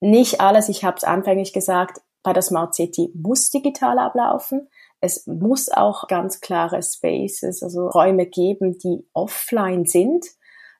Nicht 0.00 0.40
alles, 0.40 0.68
ich 0.68 0.84
habe 0.84 0.96
es 0.96 1.04
anfänglich 1.04 1.52
gesagt, 1.52 2.00
bei 2.22 2.32
der 2.32 2.42
Smart 2.42 2.74
City 2.74 3.10
muss 3.14 3.50
digital 3.50 3.98
ablaufen. 3.98 4.68
Es 5.00 5.26
muss 5.26 5.68
auch 5.68 6.08
ganz 6.08 6.40
klare 6.40 6.82
Spaces, 6.82 7.62
also 7.62 7.86
Räume 7.88 8.26
geben, 8.26 8.78
die 8.78 9.06
offline 9.12 9.84
sind, 9.84 10.26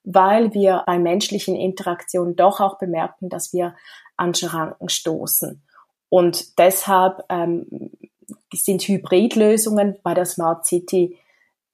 weil 0.02 0.52
wir 0.54 0.82
bei 0.86 0.98
menschlichen 0.98 1.54
Interaktionen 1.54 2.34
doch 2.34 2.60
auch 2.60 2.78
bemerken, 2.78 3.28
dass 3.28 3.52
wir 3.52 3.76
an 4.16 4.34
Schranken 4.34 4.88
stoßen. 4.88 5.62
Und 6.08 6.58
deshalb 6.58 7.24
ähm, 7.28 7.90
sind 8.52 8.82
Hybridlösungen 8.82 9.96
bei 10.02 10.14
der 10.14 10.24
Smart 10.24 10.66
City 10.66 11.16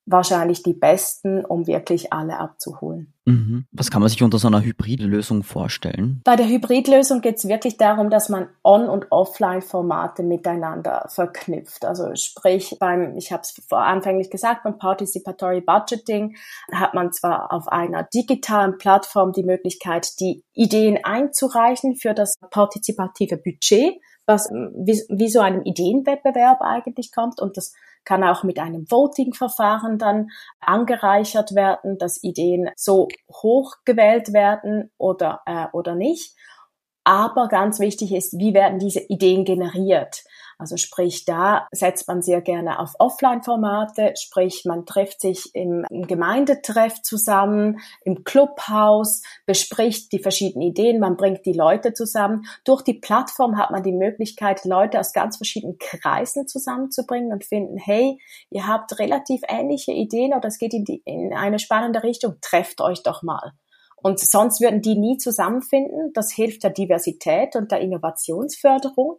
wahrscheinlich 0.05 0.63
die 0.63 0.75
besten, 0.75 1.45
um 1.45 1.67
wirklich 1.67 2.13
alle 2.13 2.39
abzuholen. 2.39 3.15
Mhm. 3.25 3.67
Was 3.71 3.91
kann 3.91 4.01
man 4.01 4.09
sich 4.09 4.23
unter 4.23 4.39
so 4.39 4.49
einer 4.49 4.63
Hybridlösung 4.63 5.45
vorstellen? 5.45 6.21
Bei 6.25 6.35
der 6.35 6.49
Hybridlösung 6.49 7.21
geht 7.21 7.37
es 7.37 7.47
wirklich 7.47 7.77
darum, 7.77 8.11
dass 8.11 8.29
man 8.29 8.49
On- 8.65 8.89
und 8.89 9.07
Offline-Formate 9.13 10.25
miteinander 10.25 11.07
verknüpft. 11.09 11.85
Also 11.85 12.17
sprich, 12.17 12.77
beim, 12.81 13.17
ich 13.17 13.31
habe 13.31 13.43
es 13.43 13.55
anfänglich 13.71 14.29
gesagt, 14.31 14.65
beim 14.65 14.77
Participatory 14.77 15.61
Budgeting 15.61 16.37
hat 16.73 16.95
man 16.95 17.13
zwar 17.13 17.53
auf 17.53 17.69
einer 17.69 18.03
digitalen 18.13 18.79
Plattform 18.79 19.33
die 19.33 19.45
Möglichkeit, 19.45 20.19
die 20.19 20.43
Ideen 20.53 20.99
einzureichen 21.05 21.95
für 21.95 22.13
das 22.13 22.35
partizipative 22.51 23.37
Budget 23.37 23.95
was 24.27 24.49
wie, 24.51 25.03
wie 25.09 25.29
so 25.29 25.41
einem 25.41 25.63
Ideenwettbewerb 25.65 26.61
eigentlich 26.61 27.13
kommt 27.13 27.41
und 27.41 27.57
das 27.57 27.73
kann 28.05 28.25
auch 28.25 28.43
mit 28.43 28.59
einem 28.59 28.91
Voting-Verfahren 28.91 29.99
dann 29.99 30.29
angereichert 30.61 31.55
werden, 31.55 31.99
dass 31.99 32.23
Ideen 32.23 32.71
so 32.77 33.09
hoch 33.31 33.77
gewählt 33.85 34.33
werden 34.33 34.91
oder, 34.99 35.41
äh, 35.47 35.67
oder 35.73 35.95
nicht. 35.95 36.37
Aber 37.05 37.49
ganz 37.49 37.81
wichtig 37.81 38.13
ist, 38.13 38.39
wie 38.39 38.55
werden 38.55 38.79
diese 38.79 39.01
Ideen 39.01 39.45
generiert? 39.45 40.25
Also 40.59 40.77
sprich, 40.77 41.25
da 41.25 41.67
setzt 41.73 42.09
man 42.09 42.23
sehr 42.23 42.41
gerne 42.41 42.79
auf 42.79 42.95
Offline-Formate, 42.99 44.15
sprich, 44.17 44.65
man 44.65 44.87
trifft 44.87 45.21
sich 45.21 45.51
im, 45.55 45.85
Gemeindetreff 45.91 47.03
zusammen, 47.03 47.79
im 48.05 48.25
Clubhaus, 48.25 49.23
bespricht 49.47 50.13
die 50.13 50.21
verschiedenen 50.21 50.69
Ideen, 50.69 51.01
man 51.01 51.17
bringt 51.17 51.47
die 51.47 51.53
Leute 51.53 51.93
zusammen. 51.93 52.45
Durch 52.65 52.83
die 52.83 52.95
Plattform 52.95 53.57
hat 53.57 53.71
man 53.71 53.83
die 53.83 53.93
Möglichkeit, 53.93 54.65
Leute 54.65 55.01
aus 55.01 55.13
ganz 55.13 55.37
verschiedenen 55.37 55.79
Kreisen 55.79 56.47
zusammenzubringen 56.47 57.33
und 57.33 57.45
finden, 57.45 57.79
hey, 57.79 58.19
ihr 58.51 58.67
habt 58.67 58.99
relativ 58.99 59.43
ähnliche 59.49 59.93
Ideen 59.93 60.35
oder 60.35 60.49
es 60.49 60.59
geht 60.59 60.75
in, 60.75 60.85
die, 60.85 61.03
in 61.05 61.33
eine 61.33 61.59
spannende 61.59 62.03
Richtung, 62.03 62.37
trefft 62.41 62.81
euch 62.81 63.03
doch 63.03 63.23
mal. 63.23 63.53
Und 64.03 64.19
sonst 64.19 64.61
würden 64.61 64.83
die 64.83 64.99
nie 64.99 65.17
zusammenfinden. 65.17 66.13
Das 66.13 66.33
hilft 66.33 66.65
der 66.65 66.71
Diversität 66.71 67.55
und 67.55 67.71
der 67.71 67.81
Innovationsförderung 67.81 69.19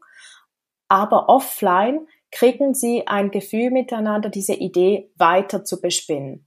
aber 0.93 1.27
offline 1.27 2.07
kriegen 2.31 2.75
sie 2.75 3.07
ein 3.07 3.31
Gefühl 3.31 3.71
miteinander, 3.71 4.29
diese 4.29 4.53
Idee 4.53 5.09
weiter 5.15 5.63
zu 5.63 5.81
bespinnen. 5.81 6.45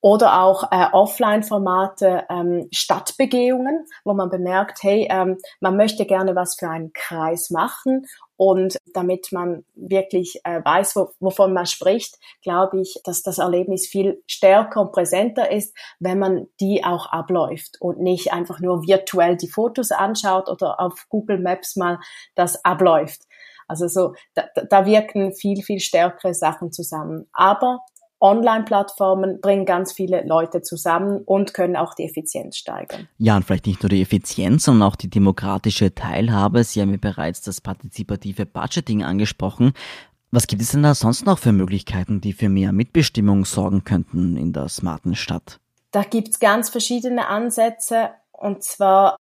Oder 0.00 0.42
auch 0.42 0.64
äh, 0.72 0.86
Offline-Formate, 0.92 2.24
ähm, 2.28 2.66
Stadtbegehungen, 2.72 3.86
wo 4.04 4.14
man 4.14 4.30
bemerkt, 4.30 4.82
hey, 4.82 5.06
ähm, 5.08 5.38
man 5.60 5.76
möchte 5.76 6.06
gerne 6.06 6.34
was 6.34 6.56
für 6.56 6.68
einen 6.68 6.92
Kreis 6.92 7.50
machen 7.50 8.06
und 8.36 8.78
damit 8.94 9.30
man 9.30 9.64
wirklich 9.74 10.40
äh, 10.42 10.60
weiß, 10.64 10.96
wo, 10.96 11.10
wovon 11.20 11.52
man 11.52 11.66
spricht, 11.66 12.16
glaube 12.42 12.80
ich, 12.80 13.00
dass 13.04 13.22
das 13.22 13.38
Erlebnis 13.38 13.86
viel 13.86 14.22
stärker 14.26 14.80
und 14.80 14.92
präsenter 14.92 15.52
ist, 15.52 15.76
wenn 16.00 16.18
man 16.18 16.48
die 16.60 16.84
auch 16.84 17.06
abläuft 17.06 17.76
und 17.80 18.00
nicht 18.00 18.32
einfach 18.32 18.58
nur 18.58 18.86
virtuell 18.88 19.36
die 19.36 19.48
Fotos 19.48 19.92
anschaut 19.92 20.48
oder 20.48 20.80
auf 20.80 21.06
Google 21.08 21.38
Maps 21.38 21.76
mal 21.76 22.00
das 22.34 22.64
abläuft. 22.64 23.22
Also 23.68 23.86
so, 23.86 24.14
da, 24.34 24.46
da 24.68 24.86
wirken 24.86 25.34
viel, 25.34 25.62
viel 25.62 25.80
stärkere 25.80 26.34
Sachen 26.34 26.72
zusammen. 26.72 27.26
Aber 27.32 27.80
Online-Plattformen 28.20 29.40
bringen 29.40 29.64
ganz 29.64 29.92
viele 29.92 30.26
Leute 30.26 30.62
zusammen 30.62 31.22
und 31.24 31.54
können 31.54 31.76
auch 31.76 31.94
die 31.94 32.04
Effizienz 32.04 32.56
steigern. 32.56 33.08
Ja, 33.18 33.36
und 33.36 33.44
vielleicht 33.44 33.66
nicht 33.66 33.82
nur 33.82 33.90
die 33.90 34.02
Effizienz, 34.02 34.64
sondern 34.64 34.88
auch 34.88 34.96
die 34.96 35.10
demokratische 35.10 35.94
Teilhabe. 35.94 36.64
Sie 36.64 36.80
haben 36.80 36.90
ja 36.90 36.98
bereits 37.00 37.42
das 37.42 37.60
partizipative 37.60 38.44
Budgeting 38.44 39.04
angesprochen. 39.04 39.72
Was 40.30 40.46
gibt 40.46 40.62
es 40.62 40.72
denn 40.72 40.82
da 40.82 40.94
sonst 40.94 41.26
noch 41.26 41.38
für 41.38 41.52
Möglichkeiten, 41.52 42.20
die 42.20 42.32
für 42.32 42.48
mehr 42.48 42.72
Mitbestimmung 42.72 43.44
sorgen 43.44 43.84
könnten 43.84 44.36
in 44.36 44.52
der 44.52 44.68
smarten 44.68 45.14
Stadt? 45.14 45.60
Da 45.92 46.02
gibt's 46.02 46.38
ganz 46.38 46.68
verschiedene 46.70 47.28
Ansätze. 47.28 48.10
Und 48.32 48.62
zwar, 48.62 49.16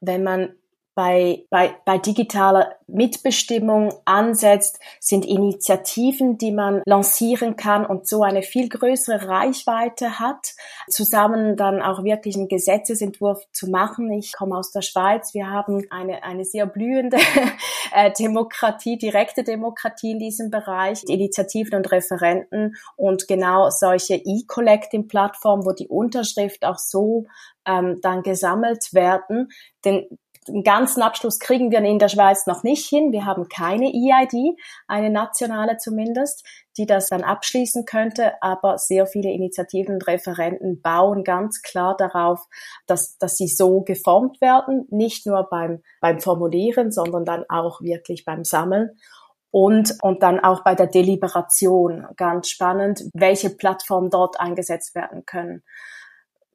wenn 0.00 0.22
man 0.22 0.54
bei, 0.94 1.44
bei, 1.50 1.74
bei 1.84 1.98
digitaler 1.98 2.76
Mitbestimmung 2.86 3.92
ansetzt, 4.04 4.78
sind 5.00 5.24
Initiativen, 5.24 6.38
die 6.38 6.52
man 6.52 6.82
lancieren 6.86 7.56
kann 7.56 7.84
und 7.84 8.06
so 8.06 8.22
eine 8.22 8.42
viel 8.42 8.68
größere 8.68 9.28
Reichweite 9.28 10.18
hat, 10.18 10.54
zusammen 10.88 11.56
dann 11.56 11.82
auch 11.82 12.04
wirklich 12.04 12.36
einen 12.36 12.48
Gesetzesentwurf 12.48 13.42
zu 13.52 13.68
machen. 13.68 14.10
Ich 14.12 14.32
komme 14.32 14.56
aus 14.56 14.70
der 14.70 14.82
Schweiz. 14.82 15.34
Wir 15.34 15.50
haben 15.50 15.84
eine, 15.90 16.22
eine 16.22 16.44
sehr 16.44 16.66
blühende 16.66 17.18
äh, 17.92 18.12
Demokratie, 18.12 18.96
direkte 18.98 19.42
Demokratie 19.42 20.12
in 20.12 20.18
diesem 20.18 20.50
Bereich, 20.50 21.02
Initiativen 21.08 21.74
und 21.74 21.90
Referenten 21.90 22.76
und 22.96 23.26
genau 23.26 23.70
solche 23.70 24.14
E-Collecting-Plattformen, 24.14 25.64
wo 25.64 25.72
die 25.72 25.88
Unterschrift 25.88 26.64
auch 26.64 26.78
so 26.78 27.26
ähm, 27.66 28.00
dann 28.02 28.22
gesammelt 28.22 28.92
werden. 28.92 29.48
Denn 29.84 30.06
den 30.48 30.62
ganzen 30.62 31.02
Abschluss 31.02 31.38
kriegen 31.38 31.70
wir 31.70 31.78
in 31.80 31.98
der 31.98 32.08
Schweiz 32.08 32.46
noch 32.46 32.62
nicht 32.62 32.88
hin. 32.88 33.12
Wir 33.12 33.24
haben 33.24 33.48
keine 33.48 33.86
EID, 33.86 34.56
eine 34.86 35.10
nationale 35.10 35.78
zumindest, 35.78 36.46
die 36.76 36.86
das 36.86 37.08
dann 37.08 37.22
abschließen 37.22 37.84
könnte. 37.84 38.32
Aber 38.42 38.78
sehr 38.78 39.06
viele 39.06 39.30
Initiativen 39.30 39.94
und 39.94 40.06
Referenten 40.06 40.82
bauen 40.82 41.24
ganz 41.24 41.62
klar 41.62 41.96
darauf, 41.96 42.40
dass, 42.86 43.16
dass 43.18 43.36
sie 43.36 43.48
so 43.48 43.82
geformt 43.82 44.40
werden, 44.40 44.86
nicht 44.90 45.26
nur 45.26 45.48
beim, 45.50 45.82
beim 46.00 46.20
Formulieren, 46.20 46.92
sondern 46.92 47.24
dann 47.24 47.44
auch 47.48 47.80
wirklich 47.80 48.24
beim 48.24 48.44
Sammeln. 48.44 48.90
Und, 49.50 49.96
und 50.02 50.24
dann 50.24 50.40
auch 50.40 50.64
bei 50.64 50.74
der 50.74 50.88
Deliberation. 50.88 52.08
Ganz 52.16 52.48
spannend, 52.48 53.04
welche 53.14 53.50
Plattformen 53.50 54.10
dort 54.10 54.40
eingesetzt 54.40 54.96
werden 54.96 55.24
können. 55.26 55.62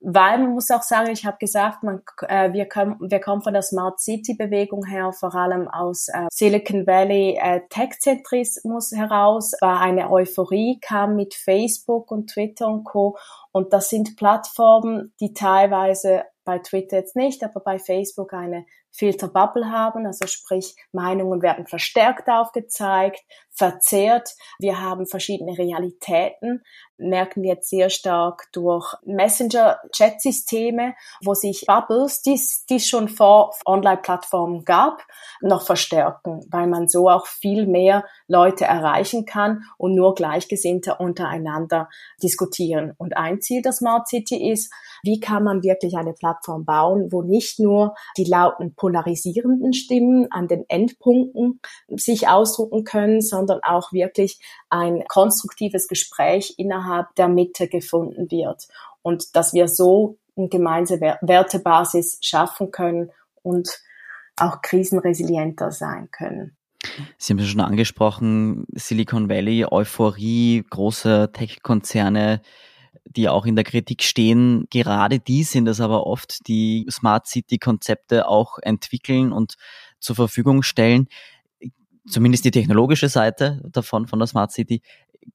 Weil 0.02 0.40
man 0.40 0.54
muss 0.54 0.72
auch 0.72 0.82
sagen, 0.82 1.12
ich 1.12 1.26
habe 1.26 1.38
gesagt, 1.40 1.84
man, 1.84 2.02
äh, 2.28 2.54
wir, 2.54 2.68
kommen, 2.68 2.98
wir 3.00 3.20
kommen 3.20 3.42
von 3.42 3.54
der 3.54 3.62
Smart 3.62 4.00
City 4.00 4.34
Bewegung 4.34 4.86
her, 4.86 5.12
vor 5.12 5.36
allem 5.36 5.68
aus 5.68 6.08
äh, 6.08 6.28
Silicon 6.32 6.88
Valley 6.88 7.38
äh, 7.42 7.62
Tech-Zentrismus 7.70 8.92
heraus, 8.96 9.54
war 9.60 9.82
eine 9.82 10.10
Euphorie, 10.10 10.80
kam 10.80 11.16
mit 11.16 11.34
Facebook 11.34 12.12
und 12.12 12.30
Twitter 12.30 12.68
und 12.68 12.86
Co. 12.86 13.18
Und 13.52 13.74
das 13.74 13.90
sind 13.90 14.16
Plattformen, 14.16 15.14
die 15.20 15.34
teilweise 15.34 16.24
bei 16.46 16.60
Twitter 16.60 16.98
jetzt 16.98 17.16
nicht, 17.16 17.44
aber 17.44 17.60
bei 17.60 17.78
Facebook 17.78 18.34
eine 18.34 18.66
Filterbubble 18.92 19.70
haben, 19.70 20.06
also 20.06 20.26
sprich 20.28 20.76
Meinungen 20.92 21.42
werden 21.42 21.68
verstärkt 21.68 22.28
aufgezeigt, 22.28 23.22
verzerrt. 23.60 24.36
Wir 24.58 24.82
haben 24.82 25.06
verschiedene 25.06 25.58
Realitäten, 25.58 26.64
merken 26.98 27.44
wir 27.44 27.56
jetzt 27.56 27.70
sehr 27.70 27.90
stark 27.90 28.48
durch 28.54 28.96
Messenger-Chat-Systeme, 29.04 30.96
wo 31.24 31.34
sich 31.34 31.66
Bubbles, 31.68 32.22
die 32.22 32.40
es 32.76 32.88
schon 32.88 33.10
vor 33.10 33.54
Online-Plattformen 33.66 34.64
gab, 34.64 35.04
noch 35.42 35.66
verstärken, 35.66 36.42
weil 36.50 36.68
man 36.68 36.88
so 36.88 37.10
auch 37.10 37.28
viel 37.28 37.68
mehr 37.68 38.06
Leute 38.28 38.66
erreichen 38.66 39.26
kann 39.26 39.64
und 39.78 39.94
nur 39.94 40.16
Gleichgesinnte 40.16 40.96
untereinander 40.96 41.90
diskutieren. 42.24 42.94
Und 42.98 43.18
ein 43.18 43.42
Ziel 43.42 43.62
der 43.62 43.74
Smart 43.74 44.08
City 44.08 44.52
ist, 44.52 44.74
wie 45.04 45.20
kann 45.20 45.44
man 45.44 45.64
wirklich 45.64 45.98
eine 45.98 46.14
Plattform 46.14 46.64
bauen, 46.66 47.12
wo 47.12 47.24
nicht 47.24 47.60
nur 47.60 47.96
die 48.18 48.26
lauten 48.26 48.74
polarisierenden 48.76 49.74
Stimmen 49.74 50.32
an 50.32 50.48
den 50.48 50.64
Endpunkten 50.70 51.60
sich 51.90 52.28
ausdrucken 52.28 52.84
können, 52.84 53.22
sondern 53.22 53.49
auch 53.64 53.92
wirklich 53.92 54.40
ein 54.70 55.04
konstruktives 55.08 55.88
Gespräch 55.88 56.56
innerhalb 56.58 57.14
der 57.16 57.28
Mitte 57.28 57.68
gefunden 57.68 58.32
wird 58.32 58.68
und 59.02 59.36
dass 59.36 59.54
wir 59.54 59.68
so 59.68 60.18
eine 60.38 60.50
gemeinsame 60.50 61.18
Wertebasis 61.22 62.18
schaffen 62.22 62.72
können 62.72 63.12
und 63.44 63.70
auch 64.38 64.62
krisenresilienter 64.62 65.72
sein 65.72 66.10
können. 66.12 66.56
Sie 67.18 67.34
haben 67.34 67.40
es 67.40 67.50
schon 67.50 67.60
angesprochen, 67.60 68.66
Silicon 68.74 69.30
Valley, 69.30 69.66
Euphorie, 69.66 70.64
große 70.70 71.32
Tech-Konzerne, 71.34 72.42
die 73.04 73.28
auch 73.28 73.46
in 73.46 73.56
der 73.56 73.66
Kritik 73.66 74.04
stehen. 74.04 74.66
Gerade 74.70 75.20
die 75.20 75.44
sind 75.44 75.68
es 75.68 75.82
aber 75.82 76.08
oft, 76.08 76.48
die 76.48 76.86
Smart 76.90 77.28
City-Konzepte 77.28 78.28
auch 78.28 78.60
entwickeln 78.62 79.34
und 79.34 79.56
zur 80.00 80.16
Verfügung 80.16 80.64
stellen. 80.64 81.08
Zumindest 82.10 82.46
die 82.46 82.52
technologische 82.52 83.10
Seite 83.10 83.62
davon, 83.72 84.08
von 84.08 84.20
der 84.20 84.28
Smart 84.28 84.52
City. 84.52 84.82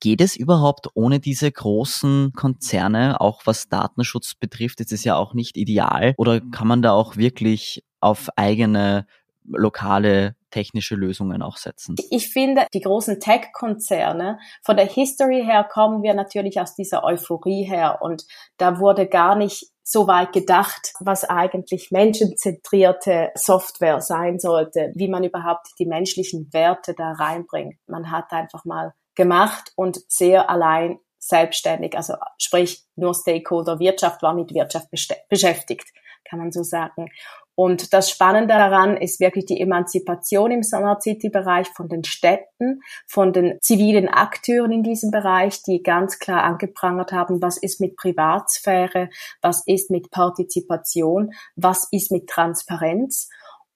Geht 0.01 0.21
es 0.21 0.35
überhaupt 0.35 0.89
ohne 0.95 1.21
diese 1.21 1.51
großen 1.51 2.33
Konzerne, 2.33 3.21
auch 3.21 3.43
was 3.45 3.69
Datenschutz 3.69 4.35
betrifft? 4.35 4.81
Ist 4.81 4.93
es 4.93 5.05
ja 5.05 5.17
auch 5.17 5.35
nicht 5.35 5.57
ideal. 5.57 6.15
Oder 6.17 6.41
kann 6.41 6.67
man 6.67 6.83
da 6.83 6.93
auch 6.93 7.17
wirklich 7.17 7.85
auf 8.01 8.29
eigene 8.37 9.07
lokale 9.45 10.37
technische 10.51 10.95
Lösungen 10.95 11.43
auch 11.43 11.57
setzen? 11.57 11.97
Ich 12.11 12.31
finde, 12.31 12.67
die 12.73 12.81
großen 12.81 13.21
Tech-Konzerne, 13.21 14.39
von 14.63 14.77
der 14.77 14.87
History 14.87 15.43
her 15.45 15.65
kommen 15.65 16.03
wir 16.03 16.15
natürlich 16.15 16.61
aus 16.61 16.75
dieser 16.75 17.05
Euphorie 17.05 17.65
her 17.65 17.99
und 18.01 18.25
da 18.57 18.79
wurde 18.79 19.07
gar 19.07 19.37
nicht 19.37 19.67
so 19.83 20.07
weit 20.07 20.33
gedacht, 20.33 20.95
was 21.01 21.25
eigentlich 21.25 21.91
menschenzentrierte 21.91 23.31
Software 23.35 24.01
sein 24.01 24.39
sollte, 24.39 24.93
wie 24.95 25.09
man 25.09 25.25
überhaupt 25.25 25.69
die 25.79 25.87
menschlichen 25.87 26.49
Werte 26.53 26.95
da 26.95 27.13
reinbringt. 27.13 27.77
Man 27.87 28.11
hat 28.11 28.33
einfach 28.33 28.65
mal 28.65 28.95
gemacht 29.15 29.73
und 29.77 30.01
sehr 30.09 30.49
allein 30.49 30.99
selbstständig, 31.19 31.97
also 31.97 32.15
sprich 32.39 32.85
nur 32.97 33.15
Stakeholder 33.15 33.79
Wirtschaft 33.79 34.23
war 34.23 34.35
mit 34.35 34.53
Wirtschaft 34.55 34.89
beschäftigt, 35.29 35.89
kann 36.29 36.39
man 36.39 36.53
so 36.53 36.63
sagen. 36.63 37.09
Und 37.57 37.93
das 37.93 38.11
Spannende 38.11 38.55
daran 38.55 38.97
ist 38.97 39.21
wirklich 39.21 39.47
die 39.47 39.61
Emanzipation 39.61 40.51
im 40.51 40.63
Smart 40.63 41.03
City 41.03 41.29
Bereich 41.29 41.69
von 41.69 41.89
den 41.89 42.03
Städten, 42.03 42.81
von 43.07 43.33
den 43.33 43.59
zivilen 43.61 44.09
Akteuren 44.09 44.73
in 44.73 44.83
diesem 44.83 45.11
Bereich, 45.11 45.63
die 45.63 45.83
ganz 45.83 46.19
klar 46.19 46.43
angeprangert 46.43 47.13
haben, 47.13 47.41
was 47.41 47.57
ist 47.57 47.81
mit 47.81 47.97
Privatsphäre, 47.97 49.09
was 49.41 49.63
ist 49.67 49.91
mit 49.91 50.11
Partizipation, 50.11 51.31
was 51.55 51.89
ist 51.93 52.11
mit 52.11 52.29
Transparenz. 52.29 53.29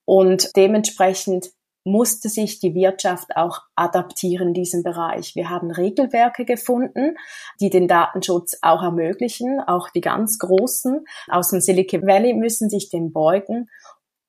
Und 0.04 0.56
dementsprechend 0.56 1.50
musste 1.84 2.28
sich 2.28 2.60
die 2.60 2.74
Wirtschaft 2.74 3.36
auch 3.36 3.60
adaptieren 3.74 4.48
in 4.48 4.54
diesem 4.54 4.82
Bereich. 4.82 5.34
Wir 5.34 5.50
haben 5.50 5.70
Regelwerke 5.70 6.44
gefunden, 6.44 7.16
die 7.60 7.70
den 7.70 7.88
Datenschutz 7.88 8.58
auch 8.62 8.82
ermöglichen. 8.82 9.60
Auch 9.66 9.90
die 9.90 10.00
ganz 10.00 10.38
Großen 10.38 11.04
aus 11.28 11.50
dem 11.50 11.60
Silicon 11.60 12.06
Valley 12.06 12.34
müssen 12.34 12.68
sich 12.68 12.90
dem 12.90 13.12
beugen. 13.12 13.68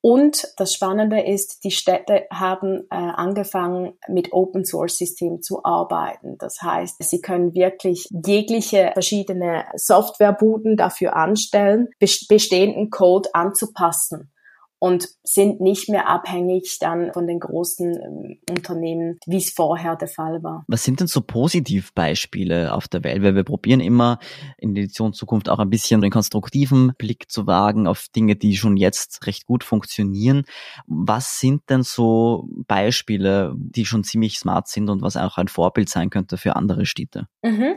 Und 0.02 0.48
das 0.56 0.74
Spannende 0.74 1.20
ist, 1.22 1.66
die 1.66 1.72
Städte 1.72 2.26
haben 2.32 2.86
äh, 2.90 2.96
angefangen, 2.96 3.98
mit 4.08 4.32
Open 4.32 4.64
Source 4.64 4.98
Systemen 4.98 5.42
zu 5.42 5.66
arbeiten. 5.66 6.38
Das 6.38 6.62
heißt, 6.62 7.04
sie 7.04 7.20
können 7.20 7.54
wirklich 7.54 8.08
jegliche 8.10 8.92
verschiedene 8.94 9.66
Softwarebuden 9.76 10.78
dafür 10.78 11.18
anstellen, 11.18 11.90
bestehenden 12.00 12.90
Code 12.90 13.30
anzupassen 13.34 14.32
und 14.80 15.10
sind 15.24 15.60
nicht 15.60 15.90
mehr 15.90 16.08
abhängig 16.08 16.78
dann 16.80 17.12
von 17.14 17.28
den 17.28 17.40
großen 17.40 17.92
ähm, 18.02 18.38
Unternehmen, 18.50 19.20
wie 19.26 19.38
es 19.38 19.52
vorher 19.52 19.96
der 19.96 20.08
Fall 20.08 20.42
war. 20.42 20.64
Was 20.68 20.84
sind 20.84 21.02
denn 21.02 21.08
so 21.08 21.22
Positivbeispiele 21.22 22.74
auf 22.74 22.88
der 22.88 23.04
Welt? 23.04 23.22
Weil 23.22 23.36
wir 23.36 23.44
probieren 23.44 23.82
immer 23.82 24.20
in 24.58 24.74
der 24.74 24.86
Edition 24.86 25.14
Zukunft 25.14 25.50
auch 25.50 25.60
ein 25.60 25.70
bisschen 25.70 26.02
den 26.02 26.12
konstruktiven 26.12 26.94
Blick 26.98 27.30
zu 27.30 27.46
wagen 27.46 27.88
auf 27.88 28.08
Dinge, 28.16 28.38
die 28.38 28.56
schon 28.56 28.78
jetzt 28.78 29.28
recht 29.28 29.46
gut 29.46 29.64
funktionieren. 29.64 30.46
Was 30.88 31.40
sind 31.40 31.70
denn 31.70 31.84
so 31.84 32.48
Beispiele, 32.68 33.54
die 33.58 33.86
schon 33.86 34.06
ziemlich 34.06 34.40
smart 34.40 34.70
sind 34.70 34.90
und 34.90 35.02
was 35.02 35.18
auch 35.18 35.38
ein 35.38 35.50
Vorbild 35.50 35.90
sein 35.90 36.10
könnte 36.10 36.38
für 36.38 36.56
andere 36.56 36.86
Städte? 36.86 37.28
Mhm. 37.44 37.76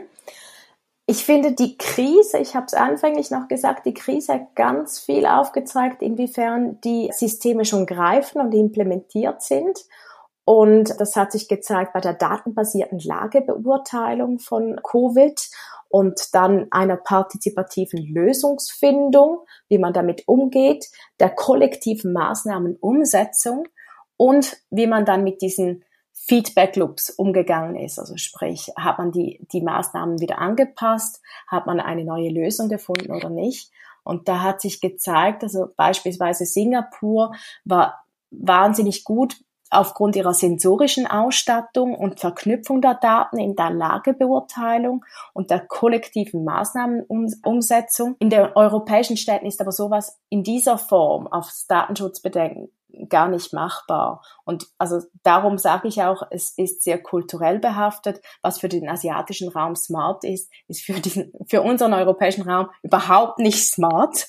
Ich 1.05 1.25
finde 1.25 1.51
die 1.51 1.77
Krise, 1.77 2.37
ich 2.37 2.55
habe 2.55 2.65
es 2.65 2.73
anfänglich 2.73 3.29
noch 3.29 3.49
gesagt, 3.49 3.85
die 3.85 3.93
Krise 3.93 4.35
hat 4.35 4.55
ganz 4.55 4.99
viel 4.99 5.25
aufgezeigt, 5.25 6.01
inwiefern 6.01 6.79
die 6.81 7.11
Systeme 7.13 7.65
schon 7.65 7.85
greifen 7.85 8.39
und 8.39 8.53
implementiert 8.53 9.41
sind. 9.41 9.79
Und 10.45 10.99
das 10.99 11.15
hat 11.17 11.33
sich 11.33 11.49
gezeigt 11.49 11.91
bei 11.93 11.99
der 11.99 12.13
datenbasierten 12.13 12.99
Lagebeurteilung 12.99 14.39
von 14.39 14.79
Covid 14.81 15.49
und 15.89 16.33
dann 16.33 16.67
einer 16.71 16.97
partizipativen 16.97 18.01
Lösungsfindung, 18.01 19.39
wie 19.67 19.77
man 19.77 19.93
damit 19.93 20.27
umgeht, 20.27 20.89
der 21.19 21.29
kollektiven 21.29 22.13
Maßnahmenumsetzung 22.13 23.67
und 24.17 24.57
wie 24.69 24.87
man 24.87 25.05
dann 25.05 25.23
mit 25.23 25.41
diesen 25.41 25.83
Feedback 26.13 26.75
Loops 26.75 27.09
umgegangen 27.09 27.75
ist. 27.75 27.99
Also 27.99 28.17
sprich, 28.17 28.71
hat 28.77 28.97
man 28.97 29.11
die, 29.11 29.45
die 29.51 29.61
Maßnahmen 29.61 30.21
wieder 30.21 30.39
angepasst, 30.39 31.21
hat 31.47 31.65
man 31.65 31.79
eine 31.79 32.05
neue 32.05 32.29
Lösung 32.29 32.69
gefunden 32.69 33.11
oder 33.11 33.29
nicht. 33.29 33.71
Und 34.03 34.27
da 34.27 34.41
hat 34.41 34.61
sich 34.61 34.81
gezeigt, 34.81 35.43
also 35.43 35.67
beispielsweise 35.75 36.45
Singapur 36.45 37.33
war 37.65 38.05
wahnsinnig 38.31 39.03
gut 39.03 39.37
aufgrund 39.73 40.15
ihrer 40.15 40.33
sensorischen 40.33 41.07
Ausstattung 41.07 41.95
und 41.95 42.19
Verknüpfung 42.19 42.81
der 42.81 42.93
Daten 42.95 43.39
in 43.39 43.55
der 43.55 43.71
Lagebeurteilung 43.71 45.03
und 45.33 45.49
der 45.49 45.61
kollektiven 45.65 46.43
Maßnahmenumsetzung. 46.43 48.15
In 48.19 48.29
den 48.29 48.51
europäischen 48.55 49.17
Städten 49.17 49.47
ist 49.47 49.61
aber 49.61 49.71
sowas 49.71 50.19
in 50.29 50.43
dieser 50.43 50.77
Form 50.77 51.27
aufs 51.27 51.65
Datenschutzbedenken 51.67 52.69
gar 53.09 53.27
nicht 53.27 53.53
machbar. 53.53 54.23
Und 54.45 54.67
also 54.77 54.99
darum 55.23 55.57
sage 55.57 55.87
ich 55.87 56.01
auch, 56.01 56.23
es 56.29 56.53
ist 56.57 56.83
sehr 56.83 57.01
kulturell 57.01 57.59
behaftet. 57.59 58.21
Was 58.41 58.59
für 58.59 58.69
den 58.69 58.89
asiatischen 58.89 59.49
Raum 59.49 59.75
smart 59.75 60.23
ist, 60.23 60.51
ist 60.67 60.83
für, 60.83 60.93
diesen, 60.99 61.31
für 61.47 61.61
unseren 61.61 61.93
europäischen 61.93 62.47
Raum 62.47 62.69
überhaupt 62.81 63.39
nicht 63.39 63.65
smart 63.65 64.27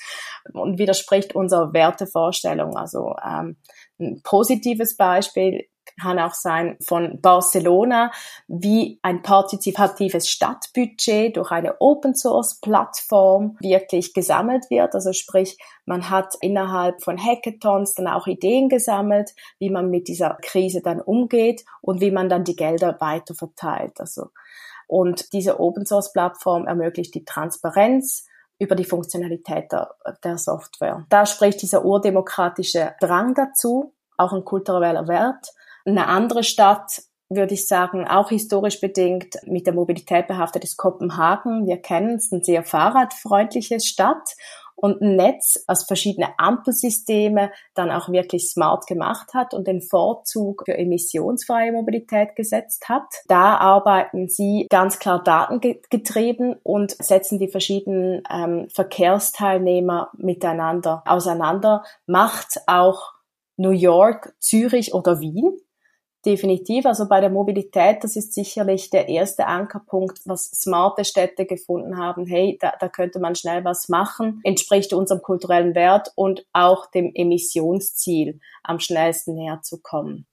und 0.52 0.78
widerspricht 0.78 1.34
unserer 1.34 1.72
Wertevorstellung. 1.72 2.76
Also 2.76 3.14
ähm, 3.24 3.56
ein 3.98 4.20
positives 4.22 4.96
Beispiel 4.96 5.66
kann 6.00 6.18
auch 6.18 6.34
sein 6.34 6.76
von 6.80 7.20
Barcelona, 7.20 8.10
wie 8.48 8.98
ein 9.02 9.22
partizipatives 9.22 10.28
Stadtbudget 10.28 11.36
durch 11.36 11.50
eine 11.50 11.80
Open 11.80 12.14
Source 12.14 12.60
Plattform 12.60 13.56
wirklich 13.60 14.14
gesammelt 14.14 14.70
wird. 14.70 14.94
Also 14.94 15.12
sprich, 15.12 15.58
man 15.86 16.10
hat 16.10 16.34
innerhalb 16.40 17.02
von 17.02 17.18
Hackathons 17.18 17.94
dann 17.94 18.08
auch 18.08 18.26
Ideen 18.26 18.68
gesammelt, 18.68 19.34
wie 19.58 19.70
man 19.70 19.90
mit 19.90 20.08
dieser 20.08 20.38
Krise 20.42 20.82
dann 20.82 21.00
umgeht 21.00 21.64
und 21.80 22.00
wie 22.00 22.10
man 22.10 22.28
dann 22.28 22.44
die 22.44 22.56
Gelder 22.56 22.96
weiter 23.00 23.34
verteilt. 23.34 24.00
Also, 24.00 24.30
und 24.86 25.32
diese 25.32 25.60
Open 25.60 25.86
Source 25.86 26.12
Plattform 26.12 26.66
ermöglicht 26.66 27.14
die 27.14 27.24
Transparenz, 27.24 28.26
über 28.58 28.74
die 28.74 28.84
Funktionalität 28.84 29.72
der, 29.72 29.94
der 30.22 30.38
Software. 30.38 31.06
Da 31.08 31.26
spricht 31.26 31.62
dieser 31.62 31.84
urdemokratische 31.84 32.94
Drang 33.00 33.34
dazu, 33.34 33.92
auch 34.16 34.32
ein 34.32 34.44
kultureller 34.44 35.08
Wert. 35.08 35.52
Eine 35.84 36.08
andere 36.08 36.44
Stadt 36.44 37.02
würde 37.28 37.54
ich 37.54 37.66
sagen, 37.66 38.06
auch 38.06 38.28
historisch 38.28 38.80
bedingt 38.80 39.36
mit 39.46 39.66
der 39.66 39.74
Mobilität 39.74 40.26
behaftet 40.26 40.64
ist 40.64 40.76
Kopenhagen. 40.76 41.66
Wir 41.66 41.78
kennen 41.78 42.16
es, 42.16 42.32
eine 42.32 42.44
sehr 42.44 42.62
fahrradfreundliche 42.64 43.80
Stadt 43.80 44.34
und 44.76 45.00
ein 45.00 45.16
Netz 45.16 45.64
aus 45.66 45.84
verschiedene 45.84 46.38
Ampelsysteme 46.38 47.50
dann 47.74 47.90
auch 47.90 48.08
wirklich 48.08 48.50
smart 48.50 48.86
gemacht 48.86 49.32
hat 49.32 49.54
und 49.54 49.66
den 49.66 49.80
Vorzug 49.80 50.64
für 50.66 50.76
emissionsfreie 50.76 51.72
Mobilität 51.72 52.36
gesetzt 52.36 52.88
hat. 52.88 53.06
Da 53.28 53.56
arbeiten 53.56 54.28
sie 54.28 54.66
ganz 54.68 54.98
klar 54.98 55.22
datengetrieben 55.22 56.56
und 56.62 56.90
setzen 57.02 57.38
die 57.38 57.48
verschiedenen 57.48 58.22
ähm, 58.30 58.68
Verkehrsteilnehmer 58.74 60.10
miteinander 60.16 61.02
auseinander, 61.06 61.84
macht 62.06 62.60
auch 62.66 63.12
New 63.56 63.70
York, 63.70 64.34
Zürich 64.40 64.92
oder 64.92 65.20
Wien 65.20 65.56
Definitiv. 66.24 66.86
Also 66.86 67.06
bei 67.06 67.20
der 67.20 67.28
Mobilität, 67.28 68.02
das 68.02 68.16
ist 68.16 68.32
sicherlich 68.32 68.88
der 68.88 69.08
erste 69.08 69.46
Ankerpunkt, 69.46 70.20
was 70.24 70.46
smarte 70.46 71.04
Städte 71.04 71.44
gefunden 71.44 71.98
haben. 71.98 72.24
Hey, 72.26 72.56
da, 72.60 72.72
da 72.80 72.88
könnte 72.88 73.20
man 73.20 73.34
schnell 73.34 73.62
was 73.64 73.90
machen, 73.90 74.40
entspricht 74.42 74.94
unserem 74.94 75.20
kulturellen 75.20 75.74
Wert 75.74 76.12
und 76.14 76.46
auch 76.54 76.90
dem 76.90 77.12
Emissionsziel 77.14 78.40
am 78.62 78.80
schnellsten 78.80 79.34
näher 79.34 79.60
zu 79.62 79.82
kommen. 79.82 80.26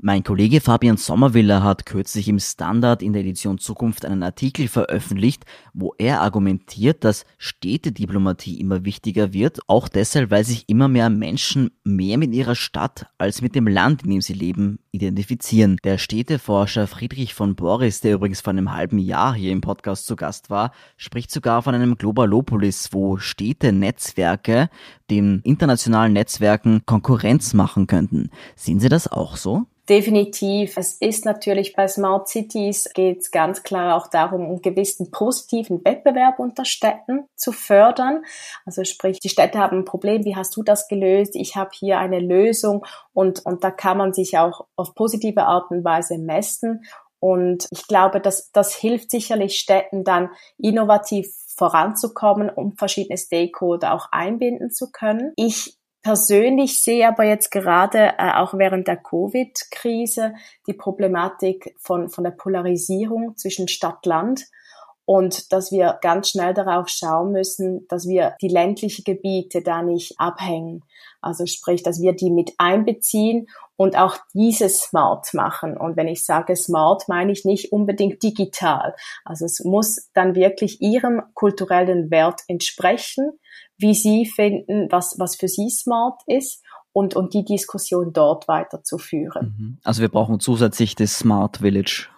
Mein 0.00 0.22
Kollege 0.22 0.60
Fabian 0.60 0.96
Sommerwiller 0.96 1.64
hat 1.64 1.84
kürzlich 1.84 2.28
im 2.28 2.38
Standard 2.38 3.02
in 3.02 3.12
der 3.12 3.22
Edition 3.22 3.58
Zukunft 3.58 4.04
einen 4.04 4.22
Artikel 4.22 4.68
veröffentlicht, 4.68 5.44
wo 5.74 5.92
er 5.98 6.20
argumentiert, 6.20 7.02
dass 7.02 7.26
Städtediplomatie 7.36 8.60
immer 8.60 8.84
wichtiger 8.84 9.32
wird, 9.32 9.58
auch 9.66 9.88
deshalb, 9.88 10.30
weil 10.30 10.44
sich 10.44 10.68
immer 10.68 10.86
mehr 10.86 11.10
Menschen 11.10 11.72
mehr 11.82 12.16
mit 12.16 12.32
ihrer 12.32 12.54
Stadt 12.54 13.06
als 13.18 13.42
mit 13.42 13.56
dem 13.56 13.66
Land, 13.66 14.04
in 14.04 14.10
dem 14.10 14.20
sie 14.20 14.34
leben, 14.34 14.78
identifizieren. 14.92 15.78
Der 15.82 15.98
Städteforscher 15.98 16.86
Friedrich 16.86 17.34
von 17.34 17.56
Boris, 17.56 18.00
der 18.00 18.14
übrigens 18.14 18.40
vor 18.40 18.52
einem 18.52 18.72
halben 18.72 18.98
Jahr 18.98 19.34
hier 19.34 19.50
im 19.50 19.62
Podcast 19.62 20.06
zu 20.06 20.14
Gast 20.14 20.48
war, 20.48 20.70
spricht 20.96 21.32
sogar 21.32 21.62
von 21.62 21.74
einem 21.74 21.96
Globalopolis, 21.96 22.90
wo 22.92 23.16
Städtenetzwerke 23.16 24.70
den 25.10 25.40
internationalen 25.42 26.12
Netzwerken 26.12 26.82
Konkurrenz 26.86 27.52
machen 27.52 27.88
könnten. 27.88 28.30
Sehen 28.54 28.78
Sie 28.78 28.88
das 28.88 29.10
auch 29.10 29.36
so? 29.36 29.66
Definitiv. 29.88 30.76
Es 30.76 30.92
ist 30.94 31.24
natürlich 31.24 31.72
bei 31.74 31.88
Smart 31.88 32.28
Cities 32.28 32.90
geht 32.92 33.20
es 33.20 33.30
ganz 33.30 33.62
klar 33.62 33.96
auch 33.96 34.06
darum, 34.08 34.42
einen 34.42 34.60
gewissen 34.60 35.10
positiven 35.10 35.82
Wettbewerb 35.82 36.38
unter 36.38 36.66
Städten 36.66 37.26
zu 37.36 37.52
fördern. 37.52 38.22
Also 38.66 38.84
sprich, 38.84 39.18
die 39.18 39.30
Städte 39.30 39.58
haben 39.58 39.78
ein 39.78 39.84
Problem, 39.86 40.26
wie 40.26 40.36
hast 40.36 40.54
du 40.56 40.62
das 40.62 40.88
gelöst? 40.88 41.34
Ich 41.36 41.56
habe 41.56 41.70
hier 41.72 41.98
eine 41.98 42.20
Lösung 42.20 42.84
und, 43.14 43.46
und 43.46 43.64
da 43.64 43.70
kann 43.70 43.96
man 43.96 44.12
sich 44.12 44.36
auch 44.36 44.66
auf 44.76 44.94
positive 44.94 45.44
Art 45.44 45.70
und 45.70 45.84
Weise 45.84 46.18
messen. 46.18 46.84
Und 47.18 47.66
ich 47.70 47.86
glaube, 47.86 48.20
dass 48.20 48.52
das 48.52 48.74
hilft 48.74 49.10
sicherlich 49.10 49.58
Städten 49.58 50.04
dann 50.04 50.28
innovativ 50.58 51.34
voranzukommen, 51.56 52.50
um 52.50 52.76
verschiedene 52.76 53.16
Stakeholder 53.16 53.94
auch 53.94 54.08
einbinden 54.12 54.70
zu 54.70 54.90
können. 54.92 55.32
Ich 55.36 55.77
persönlich 56.02 56.82
sehe 56.82 57.06
aber 57.08 57.24
jetzt 57.24 57.50
gerade 57.50 58.14
äh, 58.18 58.32
auch 58.34 58.54
während 58.54 58.88
der 58.88 58.96
Covid-Krise 58.96 60.34
die 60.66 60.74
Problematik 60.74 61.74
von, 61.78 62.08
von 62.08 62.24
der 62.24 62.30
Polarisierung 62.32 63.36
zwischen 63.36 63.68
Stadt-Land 63.68 64.46
und 65.08 65.52
dass 65.54 65.72
wir 65.72 65.98
ganz 66.02 66.28
schnell 66.28 66.52
darauf 66.52 66.90
schauen 66.90 67.32
müssen, 67.32 67.86
dass 67.88 68.06
wir 68.06 68.36
die 68.42 68.48
ländlichen 68.48 69.04
Gebiete 69.04 69.62
da 69.62 69.82
nicht 69.82 70.14
abhängen. 70.18 70.84
Also 71.22 71.46
sprich, 71.46 71.82
dass 71.82 72.02
wir 72.02 72.12
die 72.12 72.30
mit 72.30 72.52
einbeziehen 72.58 73.46
und 73.76 73.96
auch 73.96 74.18
dieses 74.34 74.80
smart 74.80 75.32
machen. 75.32 75.78
Und 75.78 75.96
wenn 75.96 76.08
ich 76.08 76.26
sage 76.26 76.54
smart, 76.56 77.08
meine 77.08 77.32
ich 77.32 77.46
nicht 77.46 77.72
unbedingt 77.72 78.22
digital. 78.22 78.94
Also 79.24 79.46
es 79.46 79.64
muss 79.64 80.10
dann 80.12 80.34
wirklich 80.34 80.82
ihrem 80.82 81.22
kulturellen 81.32 82.10
Wert 82.10 82.42
entsprechen 82.46 83.38
wie 83.78 83.94
Sie 83.94 84.26
finden, 84.26 84.88
was, 84.90 85.16
was 85.18 85.36
für 85.36 85.48
Sie 85.48 85.70
smart 85.70 86.22
ist 86.26 86.62
und, 86.92 87.14
und 87.14 87.34
die 87.34 87.44
Diskussion 87.44 88.12
dort 88.12 88.48
weiterzuführen. 88.48 89.54
Mhm. 89.58 89.78
Also 89.84 90.02
wir 90.02 90.08
brauchen 90.08 90.40
zusätzlich 90.40 90.94
das 90.96 91.18
Smart 91.18 91.58
Village. 91.58 92.08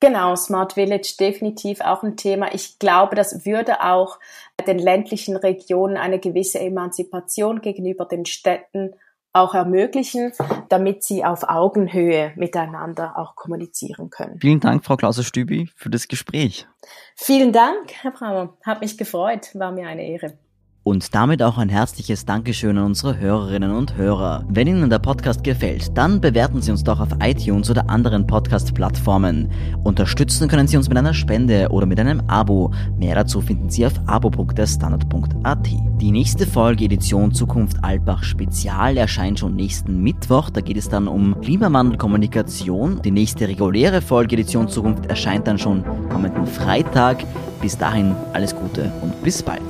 Genau, 0.00 0.36
Smart 0.36 0.74
Village 0.74 1.16
definitiv 1.18 1.80
auch 1.80 2.04
ein 2.04 2.16
Thema. 2.16 2.54
Ich 2.54 2.78
glaube, 2.78 3.16
das 3.16 3.44
würde 3.44 3.82
auch 3.82 4.20
den 4.66 4.78
ländlichen 4.78 5.36
Regionen 5.36 5.96
eine 5.96 6.20
gewisse 6.20 6.60
Emanzipation 6.60 7.60
gegenüber 7.60 8.04
den 8.04 8.24
Städten 8.24 8.92
auch 9.32 9.54
ermöglichen, 9.54 10.32
damit 10.68 11.02
sie 11.04 11.24
auf 11.24 11.44
Augenhöhe 11.48 12.32
miteinander 12.36 13.18
auch 13.18 13.34
kommunizieren 13.34 14.10
können. 14.10 14.38
Vielen 14.40 14.60
Dank, 14.60 14.84
Frau 14.84 14.96
Klauser-Stübi, 14.96 15.70
für 15.76 15.90
das 15.90 16.08
Gespräch. 16.08 16.66
Vielen 17.14 17.52
Dank, 17.52 17.92
Herr 18.02 18.12
Brammer. 18.12 18.56
Hat 18.64 18.80
mich 18.80 18.96
gefreut. 18.96 19.50
War 19.54 19.72
mir 19.72 19.88
eine 19.88 20.06
Ehre. 20.06 20.38
Und 20.88 21.14
damit 21.14 21.42
auch 21.42 21.58
ein 21.58 21.68
herzliches 21.68 22.24
Dankeschön 22.24 22.78
an 22.78 22.86
unsere 22.86 23.18
Hörerinnen 23.18 23.72
und 23.72 23.98
Hörer. 23.98 24.46
Wenn 24.48 24.66
Ihnen 24.68 24.88
der 24.88 24.98
Podcast 24.98 25.44
gefällt, 25.44 25.98
dann 25.98 26.18
bewerten 26.18 26.62
Sie 26.62 26.70
uns 26.70 26.82
doch 26.82 26.98
auf 26.98 27.10
iTunes 27.22 27.68
oder 27.68 27.90
anderen 27.90 28.26
Podcast-Plattformen. 28.26 29.50
Unterstützen 29.84 30.48
können 30.48 30.66
Sie 30.66 30.78
uns 30.78 30.88
mit 30.88 30.96
einer 30.96 31.12
Spende 31.12 31.68
oder 31.68 31.84
mit 31.84 32.00
einem 32.00 32.22
Abo. 32.26 32.72
Mehr 32.96 33.14
dazu 33.14 33.42
finden 33.42 33.68
Sie 33.68 33.84
auf 33.84 33.92
abo.derstandard.at. 34.06 35.68
Die 36.00 36.10
nächste 36.10 36.46
Folge 36.46 36.86
Edition 36.86 37.34
Zukunft 37.34 37.84
Albach 37.84 38.22
Spezial 38.22 38.96
erscheint 38.96 39.40
schon 39.40 39.56
nächsten 39.56 40.02
Mittwoch. 40.02 40.48
Da 40.48 40.62
geht 40.62 40.78
es 40.78 40.88
dann 40.88 41.06
um 41.06 41.38
Klimawandelkommunikation. 41.42 43.02
Die 43.02 43.10
nächste 43.10 43.46
reguläre 43.46 44.00
Folge 44.00 44.36
Edition 44.36 44.68
Zukunft 44.68 45.04
erscheint 45.04 45.46
dann 45.46 45.58
schon 45.58 45.84
kommenden 46.08 46.46
Freitag. 46.46 47.24
Bis 47.60 47.76
dahin 47.76 48.16
alles 48.32 48.56
Gute 48.56 48.90
und 49.02 49.22
bis 49.22 49.42
bald. 49.42 49.60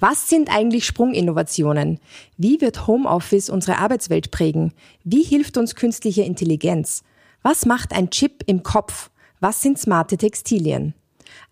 Was 0.00 0.30
sind 0.30 0.48
eigentlich 0.50 0.86
Sprunginnovationen? 0.86 2.00
Wie 2.38 2.62
wird 2.62 2.86
Homeoffice 2.86 3.50
unsere 3.50 3.76
Arbeitswelt 3.76 4.30
prägen? 4.30 4.72
Wie 5.04 5.22
hilft 5.22 5.58
uns 5.58 5.74
künstliche 5.74 6.22
Intelligenz? 6.22 7.04
Was 7.42 7.66
macht 7.66 7.92
ein 7.92 8.08
Chip 8.08 8.42
im 8.46 8.62
Kopf? 8.62 9.10
Was 9.40 9.60
sind 9.60 9.78
smarte 9.78 10.16
Textilien? 10.16 10.94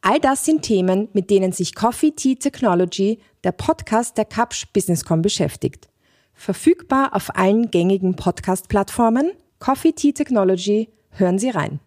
All 0.01 0.19
das 0.19 0.47
sind 0.47 0.63
Themen, 0.63 1.09
mit 1.13 1.29
denen 1.29 1.53
sich 1.53 1.75
Coffee 1.75 2.13
Tea 2.13 2.37
Technology, 2.37 3.21
der 3.45 3.53
Podcast 3.53 4.17
der 4.17 4.25
Kapsch 4.25 4.67
Businesscom 4.73 5.21
beschäftigt. 5.21 5.89
Verfügbar 6.33 7.15
auf 7.15 7.37
allen 7.37 7.71
gängigen 7.71 8.17
Podcast-Plattformen. 8.17 9.33
Coffee 9.59 9.93
Tea 9.93 10.13
Technology, 10.15 10.89
hören 11.11 11.39
Sie 11.39 11.51
rein. 11.51 11.81